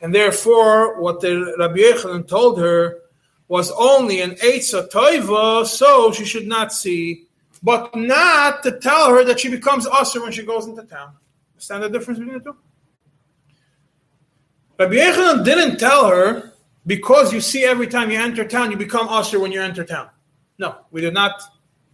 [0.00, 2.98] And therefore, what the Rabbi Yechanan told her
[3.48, 7.26] was only an Eitzah Toiva, so she should not see,
[7.62, 11.12] but not to tell her that she becomes usher when she goes into town.
[11.54, 12.56] Understand the difference between the two?
[14.82, 19.08] Rabbi Yechanan didn't tell her because you see every time you enter town, you become
[19.08, 20.08] usher when you enter town.
[20.58, 21.40] No, we did not.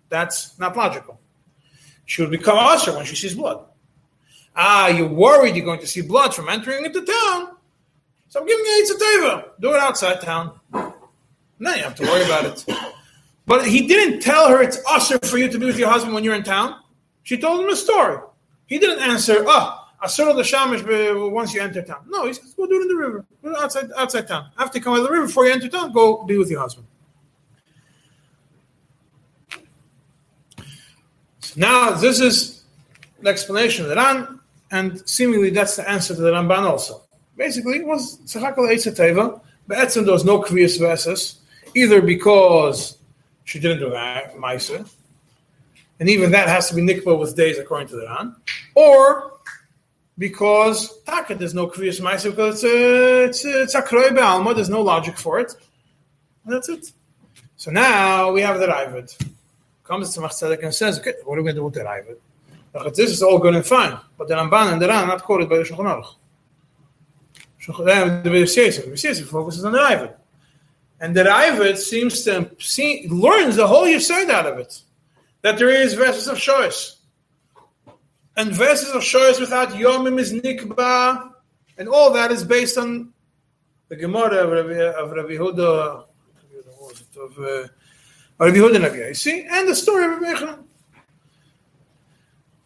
[0.08, 1.20] That's not logical.
[2.06, 3.62] She would become usher when she sees blood.
[4.56, 7.56] Ah, you're worried you're going to see blood from entering into town.
[8.30, 9.48] So I'm giving you a Teva.
[9.60, 10.58] Do it outside town.
[10.72, 12.64] No, you have to worry about it.
[13.44, 16.24] But he didn't tell her it's usher for you to be with your husband when
[16.24, 16.80] you're in town.
[17.22, 18.18] She told him a story.
[18.66, 22.04] He didn't answer, oh, Asur the Shamish once you enter town.
[22.08, 23.26] No, he says, go do it in the river.
[23.42, 24.50] Go outside outside town.
[24.56, 26.60] After you come out of the river, before you enter town, go be with your
[26.60, 26.86] husband.
[31.40, 32.62] So now this is
[33.20, 37.02] the explanation of the Ran, and seemingly that's the answer to the Ramban also.
[37.36, 39.40] Basically, it was Tzachakal Eitz Teva.
[39.66, 41.38] Be'etzim there was no Kviyas Veses,
[41.74, 42.98] either because
[43.44, 44.88] she didn't do that, Maisa,
[46.00, 48.36] and even that has to be nikba with days according to the Ran,
[48.74, 49.37] or
[50.18, 54.54] because taka there's no kriyas ma'aser because it's a it's a, kroy be'alma.
[54.54, 55.54] There's no logic for it.
[56.44, 56.92] And that's it.
[57.56, 59.26] So now we have the Raavad.
[59.84, 61.80] Comes to Tzemach Tzedek and says, okay, what are we going to do with the
[61.80, 62.94] Raavad?
[62.94, 65.48] This is all good and fine, but the Ramban and the Ran are not quoted
[65.48, 66.14] by the Shulchan Aruch.
[67.60, 70.14] Shulchan- eh, The Yosef, Yosef focuses on the Raavad.
[71.00, 74.80] And the Raavad seems to see, learns the whole Yesod out of it.
[75.42, 76.97] That there is verses of choice
[78.38, 81.32] and verses of Shoyas without Yomim is Nikba,
[81.76, 83.12] and all that is based on
[83.88, 86.04] the Gemara of Rabbi, of Rabbi Huda,
[87.20, 87.68] of uh,
[88.38, 90.54] Rabbi Huda Navi, you see, and the story of Rabbi.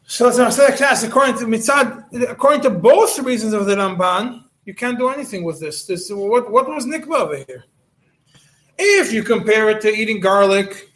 [0.04, 4.74] So as I said, according to Mitzad, according to both reasons of the Ramban, you
[4.74, 5.86] can't do anything with this.
[5.86, 7.64] This what what was Nikba over here?
[8.78, 10.91] If you compare it to eating garlic,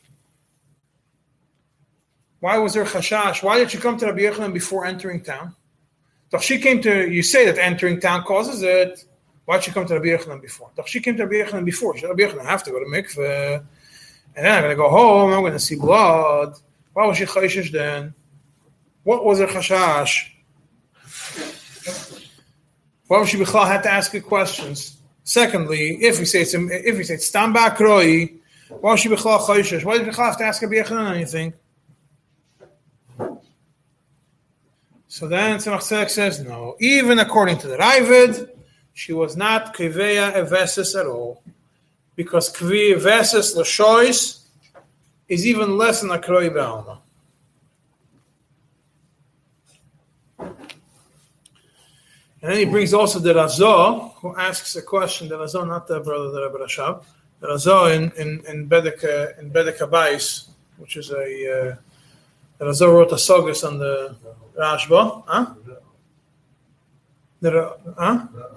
[2.40, 3.42] why was there chashash?
[3.42, 5.54] Why did she come to Rabbi Yochanan before entering town?
[6.30, 9.04] So she came to, you say that entering town causes it.
[9.44, 10.70] Why did she come to Rabbi Yochanan before?
[10.76, 11.94] So she came to Rabbi Yochanan before.
[11.94, 13.64] She said, Rabbi Yochanan, I have to go to mikveh.
[14.36, 15.32] And then I'm going to go home.
[15.32, 16.58] I'm going to see blood.
[16.92, 18.14] Why was she chashish then?
[19.02, 20.30] What was her chashash?
[23.06, 25.00] Why was she bichlal had to ask her questions?
[25.22, 28.36] Secondly, if we say it's if we say it's stam ba'kroi,
[28.68, 29.84] why was she bichlal chashish?
[29.84, 31.54] Why did bichlal have to ask Rabbi Yochanan anything?
[35.16, 38.50] So then Tzemach Tzedek says, no, even according to the Raavad,
[38.92, 41.42] she was not Kveya Evesis at all.
[42.16, 44.44] Because Kvi Evesis Lashois
[45.26, 46.98] is even less than a Kroi Be'alma.
[50.38, 50.52] And
[52.42, 56.30] then he brings also the Raza, who asks a question, the Raza, not the brother,
[56.30, 57.02] the Rebbe Rashab,
[57.40, 61.76] the Raza in, in, in Bedek, in Bedek Habais, which is a, uh,
[62.58, 64.16] the Raza wrote a Sogas on the
[64.58, 65.54] Rashba, huh?
[67.40, 68.26] The, huh?
[68.32, 68.56] The.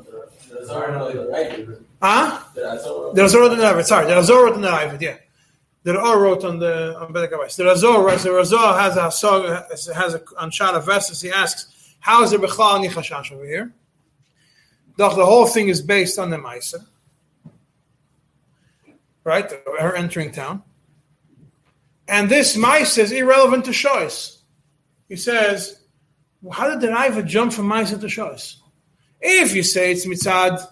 [2.01, 2.43] Huh?
[2.53, 5.17] The Raza wrote on the Raavad, sorry, the Raza wrote on the Raavad, yeah.
[5.83, 7.55] The Raza wrote on the on Bedek Habais.
[7.55, 12.23] The Raza, the Raza has a Soga, has a on Shana Vestas, he asks, how
[12.23, 13.73] is there Bechal Nichashash over here?
[14.95, 16.85] The, the whole thing is based on the Maisa,
[19.23, 19.51] right?
[19.79, 20.63] Her entering town.
[22.09, 24.39] And this Maisa is irrelevant to Shois.
[25.07, 25.79] He says,
[26.41, 28.55] well, how did the Raiva jump from Maisa to Shois?
[29.21, 30.67] If you say it's mitzad,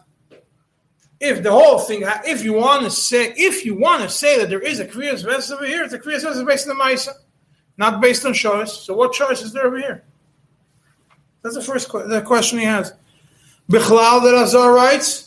[1.20, 4.50] if the whole thing, if you want to say, if you want to say that
[4.50, 7.14] there is a kriyas vest over here, it's a kriyas vest based on the Maisa,
[7.78, 8.70] not based on Shois.
[8.70, 10.04] So what choice is there over here?
[11.44, 12.94] That's the first que- the question he has.
[13.70, 15.27] Bichlal, the Razar writes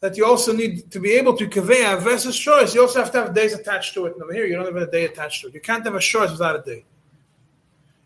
[0.00, 2.74] that you also need to be able to convey a versus choice.
[2.74, 4.14] You also have to have days attached to it.
[4.14, 5.54] And over here, you don't have a day attached to it.
[5.54, 6.84] You can't have a choice without a day.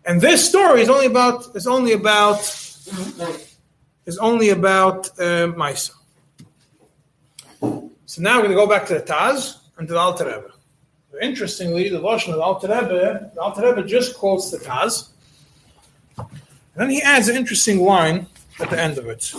[0.05, 2.41] And this story is only about is only about
[4.07, 5.93] is only about uh, Maisa.
[8.07, 10.51] So now we're going to go back to the Taz and to the Alter Rebbe.
[11.23, 15.11] Interestingly, the Lashon of the Alter Rebbe, the Alter Rebbe just quotes the Taz,
[16.19, 16.29] and
[16.75, 18.27] then he adds an interesting line
[18.61, 19.33] at the end of it.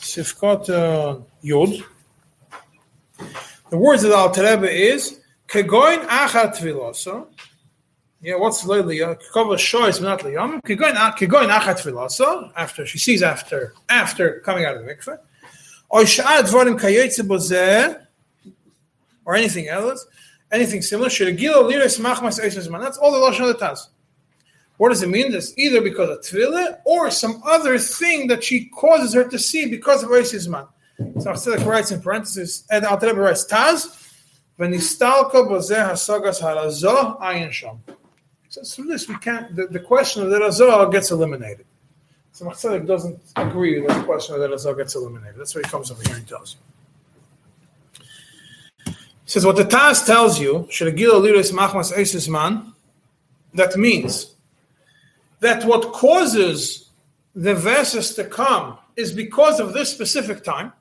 [0.00, 1.84] Sifkot uh, Yod.
[3.70, 7.28] The words of the Alter Rebbe is Kegoin Achat Tviloso.
[8.20, 8.98] Yeah, what's lately?
[9.32, 10.60] Cover shoys not liyam.
[10.62, 12.50] Kegoin achat tfilaso.
[12.56, 15.18] After she sees after after coming out of the mikveh,
[15.90, 18.04] or shad dvarim kayetze bozeh,
[19.24, 20.06] or anything else,
[20.50, 21.08] anything similar.
[21.08, 22.80] Shirgilo liris machmas eisesman.
[22.80, 23.88] That's all the lashon of the Taz.
[24.78, 25.32] What does it mean?
[25.32, 29.66] That's either because of tefillah or some other thing that she causes her to see
[29.70, 30.68] because of eisesman.
[30.98, 34.10] So Tzedek writes in parentheses, and Al Rebbe writes Taz,
[34.58, 37.80] v'nistalko bozeh hasagas harazo ayin sham.
[38.48, 39.54] So through this, we can't.
[39.54, 41.66] The, the question of the Raza gets eliminated.
[42.32, 45.38] So Tzemach Tzedek doesn't agree that the question of the Raza gets eliminated.
[45.38, 46.60] That's what he comes over here and tells you.
[49.24, 50.68] He says what the Taz tells you,
[53.54, 54.35] that means
[55.40, 56.90] that what causes
[57.34, 60.72] the verses to come is because of this specific time.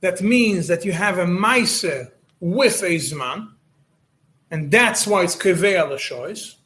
[0.00, 1.84] that means that you have a maise
[2.40, 3.50] with a zman,
[4.50, 6.56] and that's why it's kevei al shois.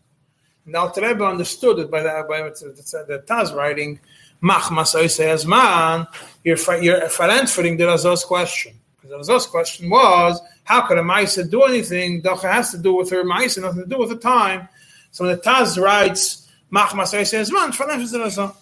[0.67, 4.01] And Alter Rebbe understood it by the by the, Taz writing,
[4.43, 6.09] machmas zman.
[6.45, 8.81] You're you're answering the Razos question.
[9.05, 12.23] Because the Razos question was, how could a maise do anything?
[12.23, 14.69] Dacha has to do with her maise, nothing to do with the time.
[15.11, 18.55] So when the Taz writes, machmas zman.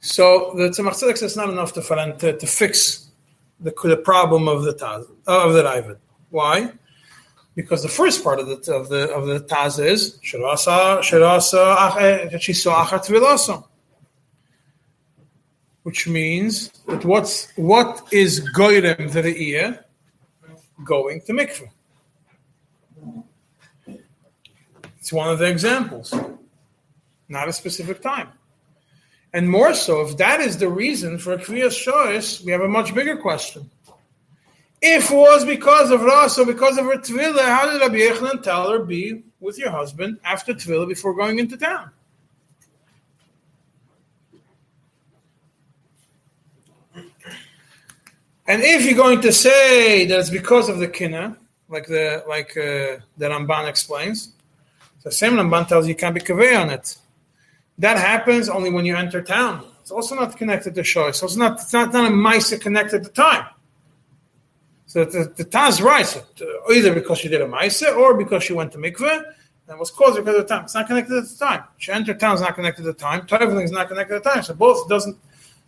[0.00, 3.08] So the Tzemach Tzedek says not enough to, to, to fix
[3.60, 5.98] the, the problem of the Taz, of the Raavad.
[6.30, 6.72] Why?
[7.54, 12.54] Because the first part of the of the of the Taz is Shirasa Shirasa she
[12.54, 13.62] saw Achat Vilasa.
[15.82, 19.82] Which means that what's what is Goyrem the Re'iyah
[20.84, 21.68] going to mikveh.
[24.98, 26.14] It's one of the examples,
[27.28, 28.28] not a specific time.
[29.32, 32.68] And more so, if that is the reason for a Kriyas Shois, we have a
[32.68, 33.70] much bigger question.
[34.80, 38.42] If it was because of Ras or because of her Tvila, how did Rabbi Yochanan
[38.42, 41.90] tell her be with your husband after Tvila before going into town?
[48.46, 51.36] And if you're going to say that it's because of the Kina,
[51.68, 54.32] like the like uh, the Ramban explains,
[55.02, 56.96] the same Ramban tells you can't be kaveh on it
[57.78, 59.64] that happens only when you enter town.
[59.80, 61.14] It's also not connected to Shoy.
[61.14, 63.46] So it's not it's not, not a mice connected to time.
[64.86, 68.52] So the, the Taz writes it either because she did a mice or because she
[68.52, 69.24] went to mikveh
[69.68, 70.64] and was caused because of the time.
[70.64, 71.64] It's not connected to time.
[71.78, 73.26] She entered town is not connected to time.
[73.26, 74.42] Traveling is not connected to time.
[74.42, 75.16] So both doesn't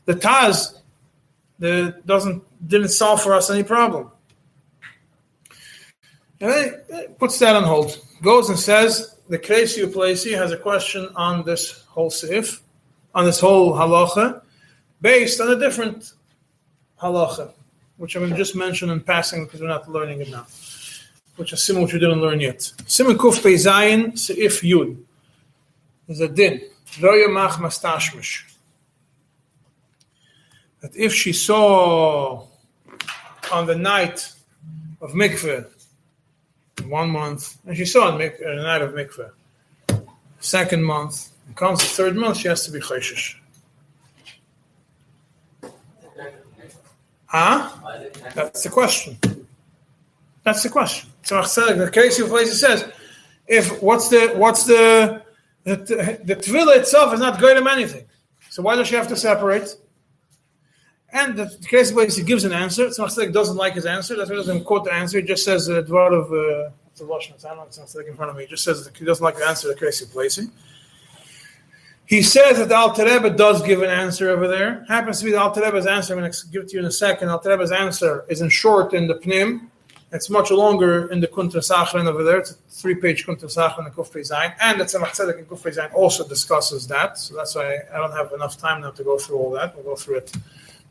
[0.05, 0.79] the Taz
[1.59, 4.11] the doesn't didn't solve for us any problem.
[6.41, 7.99] And then puts that on hold.
[8.23, 12.63] Goes and says the Kresi Uplesi has a question on this whole sif,
[13.15, 14.43] on this whole halacha,
[15.01, 16.13] based on a different
[17.01, 17.53] halacha,
[17.97, 20.47] which I'm going to just mention in passing because we're not learning it now,
[21.37, 22.73] which is similar which we didn't learn yet.
[22.87, 24.97] Simon Kuf Peizayin Seif Yud.
[26.07, 26.61] There's a din.
[27.01, 28.54] Mach Mastashmish.
[30.85, 32.45] That if she saw
[33.51, 34.31] on the night
[35.01, 35.65] of mikveh,
[36.87, 39.31] one month, and she saw on uh, the night of mikveh,
[40.41, 43.37] second month, and comes the third month, she has to be chayshish.
[47.25, 47.71] Huh?
[48.35, 49.17] That's the question.
[50.43, 51.09] That's the question.
[51.23, 52.93] So the Kresi Uplesi says,
[53.47, 55.23] if what's the what's the
[55.63, 55.77] the,
[56.23, 58.05] the tvila itself is not going to anything.
[58.51, 59.77] So why does she have to separate?
[61.15, 62.89] And the Kresi Uplesi he gives an answer.
[62.89, 64.17] Tzemach doesn't like his answer.
[64.17, 65.21] That's why he doesn't quote the answer.
[65.21, 67.43] He just says the dvar of uh, a Lashon.
[67.45, 68.01] I don't know.
[68.01, 68.43] In front of me.
[68.43, 69.69] He just says he doesn't like the answer.
[69.69, 70.41] The of place.
[72.07, 74.85] He says that the Alter Rebbe does give an answer over there.
[74.89, 76.15] Happens to be the Alter Rebbe's answer.
[76.15, 77.29] I'm going to give it to you in a second.
[77.29, 79.69] Alter Rebbe's answer is in short in the Pnim.
[80.13, 82.39] It's much longer in the Kuntra Sachrin over there.
[82.39, 84.55] It's a three-page Sachrin in Kufri Zayin.
[84.61, 87.19] And the Tzemach Tzedek in Kufri Zayin also discusses that.
[87.19, 89.75] So that's why I don't have enough time now to go through all that.
[89.75, 90.33] We'll go through it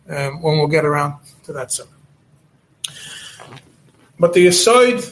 [0.09, 1.71] um, when we'll get around to that.
[1.71, 1.85] So.
[4.19, 5.03] But the aside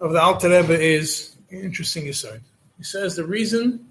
[0.00, 2.40] of the Alter Rebbe is an interesting aside.
[2.78, 3.86] He says the reason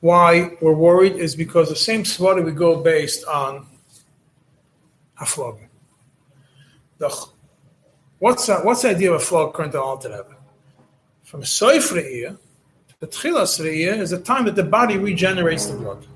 [0.00, 3.66] why we're worried is because the same svara we go based on
[5.18, 5.58] haflog.
[6.98, 7.26] The,
[8.18, 10.36] what's that, what's the idea of a flog current to Alter Rebbe?
[11.22, 12.36] From Soif Re'iyah,
[12.98, 16.06] the Tchilas Re'iyah is the time that the body regenerates the blood.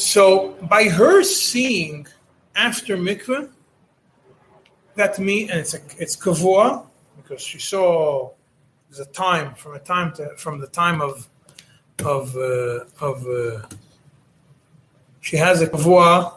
[0.00, 2.06] So by her seeing
[2.56, 3.50] after mikveh,
[4.94, 6.86] that me and it's a, it's kavua
[7.18, 8.30] because she saw
[8.90, 11.28] the time from a time to from the time of
[12.02, 13.66] of uh, of uh,
[15.20, 16.32] she has a kavua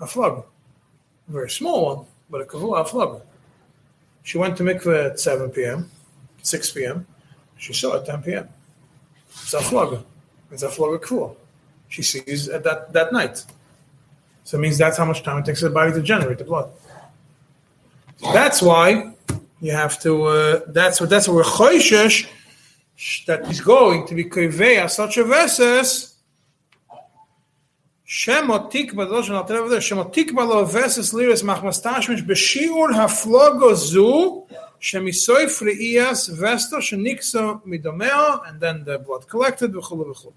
[0.00, 0.42] a flug,
[1.28, 3.20] a very small one, but a kavua a flug.
[4.22, 5.90] She went to mikveh at 7 p.m.,
[6.42, 7.06] 6 p.m.
[7.58, 8.48] She saw at 10 p.m.
[9.28, 10.02] It's a flug.
[10.50, 11.36] It's a flug kavua.
[11.90, 13.44] She sees at that, that night.
[14.44, 16.70] So it means that's how much time it takes the body to generate the blood.
[18.32, 19.12] That's why
[19.60, 20.24] you have to.
[20.24, 21.10] Uh, that's what.
[21.10, 22.26] That's what we're choishish
[23.26, 26.16] that he's going to be koveya such a verses.
[28.06, 29.80] Shemotik badoshan al terev there.
[29.80, 34.46] Shemotik balo verses liris machmastashmish b'shiur haflogo zu
[34.80, 40.32] shemisoy friiyas vesto shenikso midomeo and then the blood collected v'chulu v'chulu.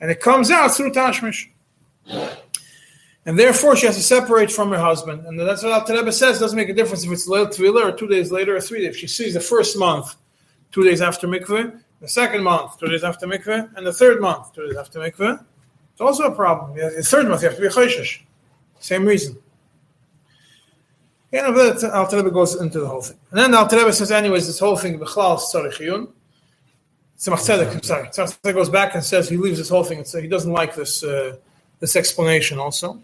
[0.00, 1.48] And it comes out through tashmish.
[3.26, 5.26] And therefore, she has to separate from her husband.
[5.26, 6.38] And that's what Al Rebbe says.
[6.38, 8.80] It doesn't make a difference if it's Leil Tvila or two days later or three
[8.80, 8.94] days.
[8.94, 10.14] If she sees the first month,
[10.72, 14.54] two days after mikveh, the second month, two days after mikveh, and the third month,
[14.54, 15.44] two days after mikveh,
[15.92, 16.78] It's also a problem.
[16.78, 18.20] The third month, you have to be choishish.
[18.78, 19.36] Same reason.
[21.32, 23.18] And know, but Alter Rebbe goes into the whole thing.
[23.30, 26.08] And then Alter Rebbe says, anyways, this whole thing, B'chlal Tzarechiyun.
[27.18, 28.08] Tzemach I'm sorry.
[28.08, 30.74] Tzemach goes back and says he leaves this whole thing and says he doesn't like
[30.74, 31.36] this uh,
[31.80, 33.00] this explanation also.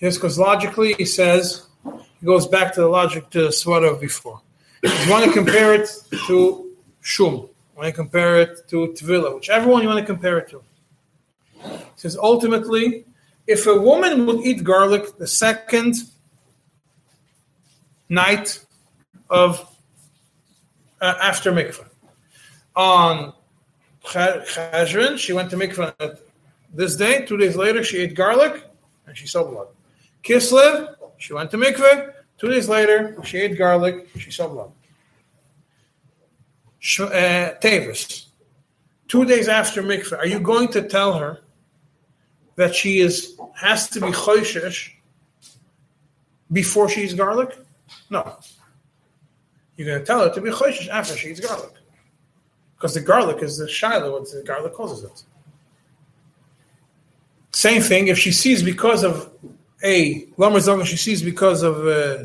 [0.00, 4.00] Yes, because logically he says, he goes back to the logic to the Svara of
[4.00, 4.40] before.
[4.82, 5.90] You want to compare it
[6.26, 7.34] to Shum.
[7.34, 10.62] You want to compare it to Tvila, whichever one you want to compare it to.
[11.62, 13.04] He says, ultimately,
[13.46, 15.96] if a woman would eat garlic the second
[18.08, 18.64] night
[19.28, 19.66] of
[21.02, 21.89] uh, after mikveh.
[22.80, 23.34] On
[24.02, 26.18] Cheshvan, she went to mikveh
[26.72, 27.26] this day.
[27.26, 28.64] Two days later, she ate garlic
[29.06, 29.68] and she saw blood.
[30.22, 32.14] Kislev, she went to mikveh.
[32.38, 34.08] Two days later, she ate garlic.
[34.18, 34.72] She saw blood.
[36.78, 38.28] Sh- uh, Tavis,
[39.08, 41.40] two days after mikveh, are you going to tell her
[42.56, 44.92] that she is has to be choishish
[46.50, 47.58] before she eats garlic?
[48.08, 48.38] No.
[49.76, 51.74] You're going to tell her to be choishish after she eats garlic.
[52.80, 55.22] Because the garlic is the shiloh, what the garlic causes it.
[57.52, 59.30] Same thing if she sees because of
[59.84, 62.24] a Zogan, she sees because of uh,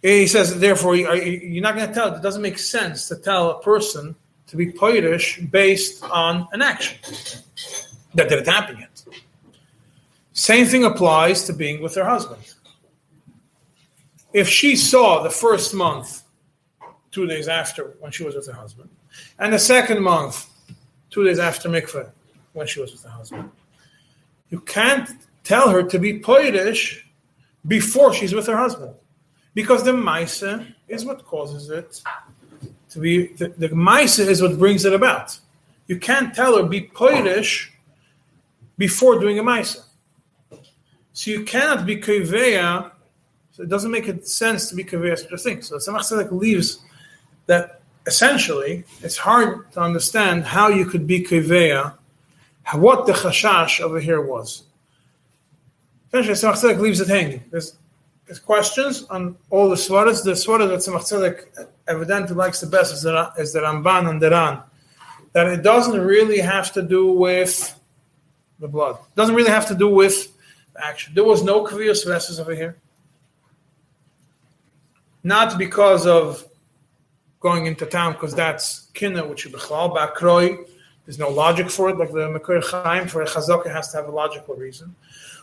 [0.00, 3.50] he says therefore you- you're not going to tell it doesn't make sense to tell
[3.50, 4.14] a person
[4.46, 6.96] to be poitish based on an action
[8.14, 9.04] that didn't happen yet.
[10.32, 12.42] Same thing applies to being with her husband.
[14.32, 16.22] If she saw the first month
[17.10, 18.88] two days after when she was with her husband,
[19.38, 20.48] and the second month
[21.10, 22.10] two days after mikveh
[22.52, 23.50] when she was with her husband,
[24.50, 25.08] you can't
[25.44, 27.02] tell her to be poitish
[27.66, 28.94] before she's with her husband,
[29.54, 32.02] because the maisa is what causes it
[32.90, 33.28] to be.
[33.28, 35.38] The, the maisa is what brings it about.
[35.86, 37.68] You can't tell her be poitish
[38.78, 39.82] before doing a maisa.
[41.12, 42.90] So you cannot be kiveya.
[43.52, 45.62] So it doesn't make sense to be kiveya such a thing.
[45.62, 46.80] So Tzedek leaves
[47.46, 51.94] that essentially it's hard to understand how you could be kiveya,
[52.74, 54.64] what the chashash over here was.
[56.08, 57.42] Essentially, Tzemach Tzedek leaves it hanging.
[57.50, 57.76] There's,
[58.26, 60.22] there's questions on all the svaras.
[60.22, 64.20] The svara that Tzemach Tzedek evidently likes the best is the, is the Ramban and
[64.20, 64.62] the Ran.
[65.32, 67.78] That it doesn't really have to do with
[68.58, 68.96] the blood.
[68.96, 70.36] It doesn't really have to do with
[70.74, 71.14] the action.
[71.14, 72.76] There was no kaviyas vessels over here.
[75.24, 76.46] Not because of
[77.42, 80.66] going into town, because that's kinna, which is b'chlal, ba'kroi.
[81.04, 84.06] There's no logic for it, like the Makir Chaim, for a chazaka has to have
[84.06, 84.94] a logical reason.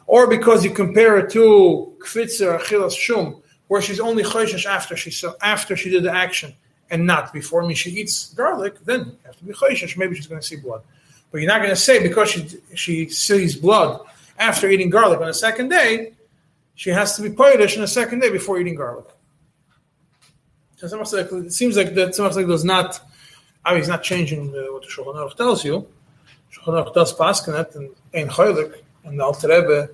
[0.08, 5.12] Or because you compare it to kfitzer, achilas shum, where she's only choishish after she
[5.12, 6.56] saw, after she did the action
[6.90, 7.62] and not before.
[7.62, 9.98] I mean, she eats garlic, then you have to be choishish.
[9.98, 10.82] Maybe she's going to see blood.
[11.32, 14.02] But you're not going to say because she she sees blood
[14.40, 16.14] after eating garlic on the second day,
[16.76, 19.06] she has to be poitish on the second day before eating garlic.
[20.82, 23.02] It's it seems like that it's almost like there's not,
[23.66, 25.86] I mean, he's not changing uh, what the Shulchan Aruch tells you.
[26.54, 29.90] Shulchan Aruch does paskin it and Ein Choylik, and the Alter Rebbe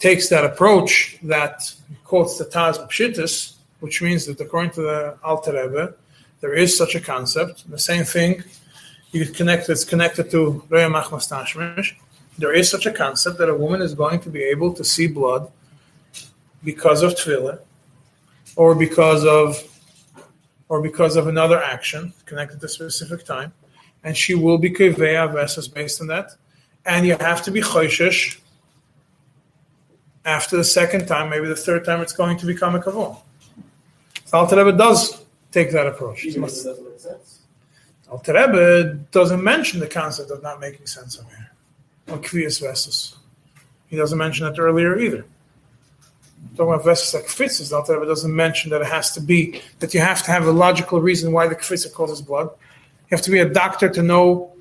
[0.00, 1.72] takes that approach that
[2.04, 5.94] quotes the Taz Pshittis, which means that according to the Alter Rebbe,
[6.40, 7.70] there is such a concept.
[7.70, 8.42] The same thing,
[9.12, 11.94] you connect it's connected to Reya Machmas Tashmish.
[12.36, 15.06] There is such a concept that a woman is going to be able to see
[15.06, 15.50] blood
[16.64, 17.60] because of tefillah,
[18.56, 19.66] or because of
[20.68, 23.52] or because of another action connected to a specific time,
[24.04, 26.30] and she will be kiveya versus based on that,
[26.86, 28.38] and you have to be choishish
[30.24, 33.18] after the second time, maybe the third time, it's going to become a kavon.
[34.32, 36.24] Alter Rebbe does take that approach.
[36.24, 37.40] Even doesn't make sense.
[38.08, 41.50] Alter Rebbe doesn't mention the concept of not making sense of here.
[42.08, 43.16] Or kviyas vesus.
[43.88, 45.24] He doesn't mention it earlier either.
[46.56, 49.62] Talking about vesus like kfitzes, the Alter Rebbe doesn't mention that it has to be,
[49.78, 52.46] that you have to have a logical reason why the kfitza causes blood.
[52.46, 54.52] You have to be a doctor to know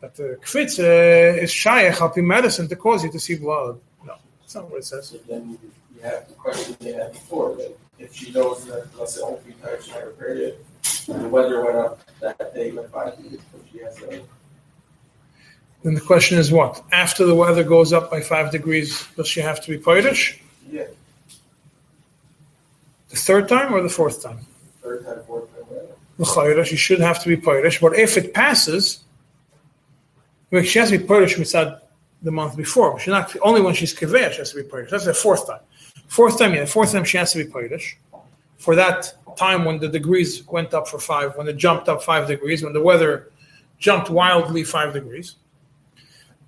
[0.00, 3.80] that the kfitza is shayach, helping medicine to cause you to see blood.
[4.06, 5.08] No, that's not what it says.
[5.08, 5.58] So then
[5.94, 9.40] you have the question they had before, that if she knows that, let's say, only
[9.40, 10.58] three times she had her period,
[11.08, 13.38] and the weather went up that day, by, so
[13.72, 14.22] she has a,
[15.82, 16.84] Then the question is what?
[16.92, 20.40] After the weather goes up by five degrees, does she have to be Polish?
[20.70, 20.84] yeah,
[23.10, 24.40] The third time or the fourth time?
[24.82, 25.48] third time, fourth
[26.34, 27.80] time, she should have to be Polish.
[27.80, 29.04] But if it passes,
[30.50, 31.80] well, she has to be Polish mitzad
[32.22, 32.98] the month before.
[32.98, 34.90] She's not only when she's kiveya, she has to be Polish.
[34.90, 35.60] That's the fourth time.
[36.08, 37.98] Fourth time, yeah, fourth time she has to be Polish.
[38.56, 42.26] For that time when the degrees went up for five, when it jumped up five
[42.26, 43.30] degrees, when the weather
[43.78, 45.36] jumped wildly five degrees.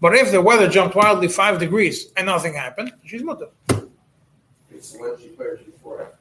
[0.01, 3.49] But if the weather jumped wildly five degrees and nothing happened, she's mutter.
[4.81, 6.20] So when she played before, before, before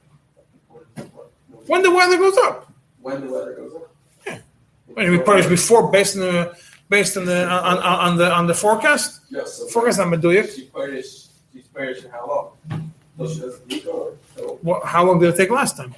[1.70, 3.95] When the weather goes up, when the weather goes up.
[4.26, 4.39] Yeah.
[4.88, 6.57] when we punish before based on the
[6.89, 9.22] based on the on, on, on the on the forecast.
[9.30, 9.57] Yes.
[9.57, 10.49] So Forecast on Meduyak.
[10.55, 11.05] She played.
[11.53, 12.93] She's played for how long?
[13.17, 14.59] So she doesn't so.
[14.63, 15.93] What, how long did it take last time?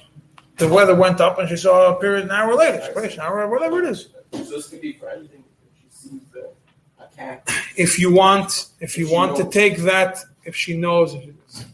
[0.58, 2.84] The weather went up and she saw a period an hour later.
[2.84, 4.08] She punished an hour, whatever it is.
[4.32, 5.42] So this could be for anything.
[5.64, 6.50] If she sees the
[7.00, 7.48] a cat.
[7.76, 11.64] If you want, if you want to take that, if she knows, if it is.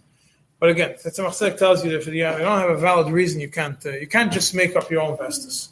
[0.60, 3.40] But again, the Tzemach Tzedek tells you that if you don't have a valid reason,
[3.40, 5.70] you can't uh, you can't just make up your own vestas.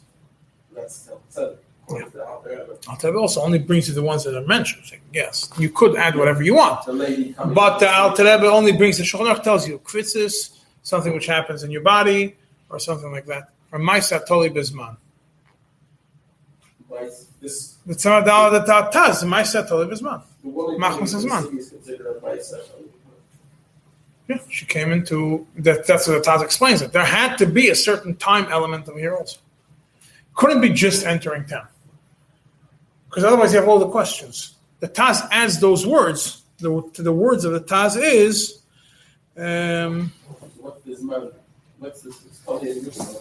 [0.73, 1.57] That's said.
[1.83, 2.77] According to the Alter Rebbe.
[2.89, 4.85] I'll tell you also only brings you the ones that are mentioned.
[4.85, 6.85] So yes, you could add whatever you want.
[6.85, 7.55] The lady coming.
[7.55, 11.71] But the Alter Rebbe only brings the Shulchan tells you kvitzis, something which happens in
[11.71, 12.35] your body,
[12.69, 13.51] or something like that.
[13.71, 14.97] Or Maisa Toli Bizman.
[16.89, 17.11] Like,
[17.41, 20.21] this The Tzemach Dala the Taz, Maisa Toli Bizman.
[20.43, 21.49] Machmas coming Zman.
[21.49, 22.53] to the city is considered a vice
[24.27, 25.87] Yeah, she came into that.
[25.87, 26.91] That's what the Taz explains it.
[26.91, 29.39] There had to be a certain time element over here also.
[30.35, 31.67] Couldn't be just entering town,
[33.09, 34.55] because otherwise you have all the questions.
[34.79, 36.43] The Taz adds those words.
[36.59, 38.61] The, to the words of the Taz is,
[39.37, 40.11] um,
[40.59, 41.31] What's this man?
[41.79, 42.25] What's this?
[42.25, 43.15] It's totally in this one.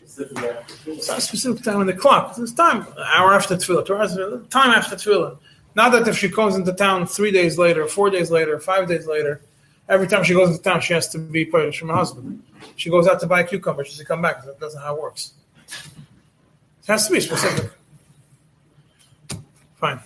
[0.00, 0.92] It's different after two.
[0.92, 2.36] it's not a specific time in the clock.
[2.38, 4.16] It's time, hour after tefillah, two hours,
[4.48, 5.38] time after tefillah.
[5.76, 9.06] Not that if she comes into town three days later, four days later, five days
[9.06, 9.42] later,
[9.90, 12.42] every time she goes into town, she has to be Polish from her husband.
[12.76, 14.42] She goes out to buy a cucumber, she to come back.
[14.44, 15.34] That doesn't how it works.
[15.66, 17.70] It has to be specific.
[19.74, 20.00] Fine.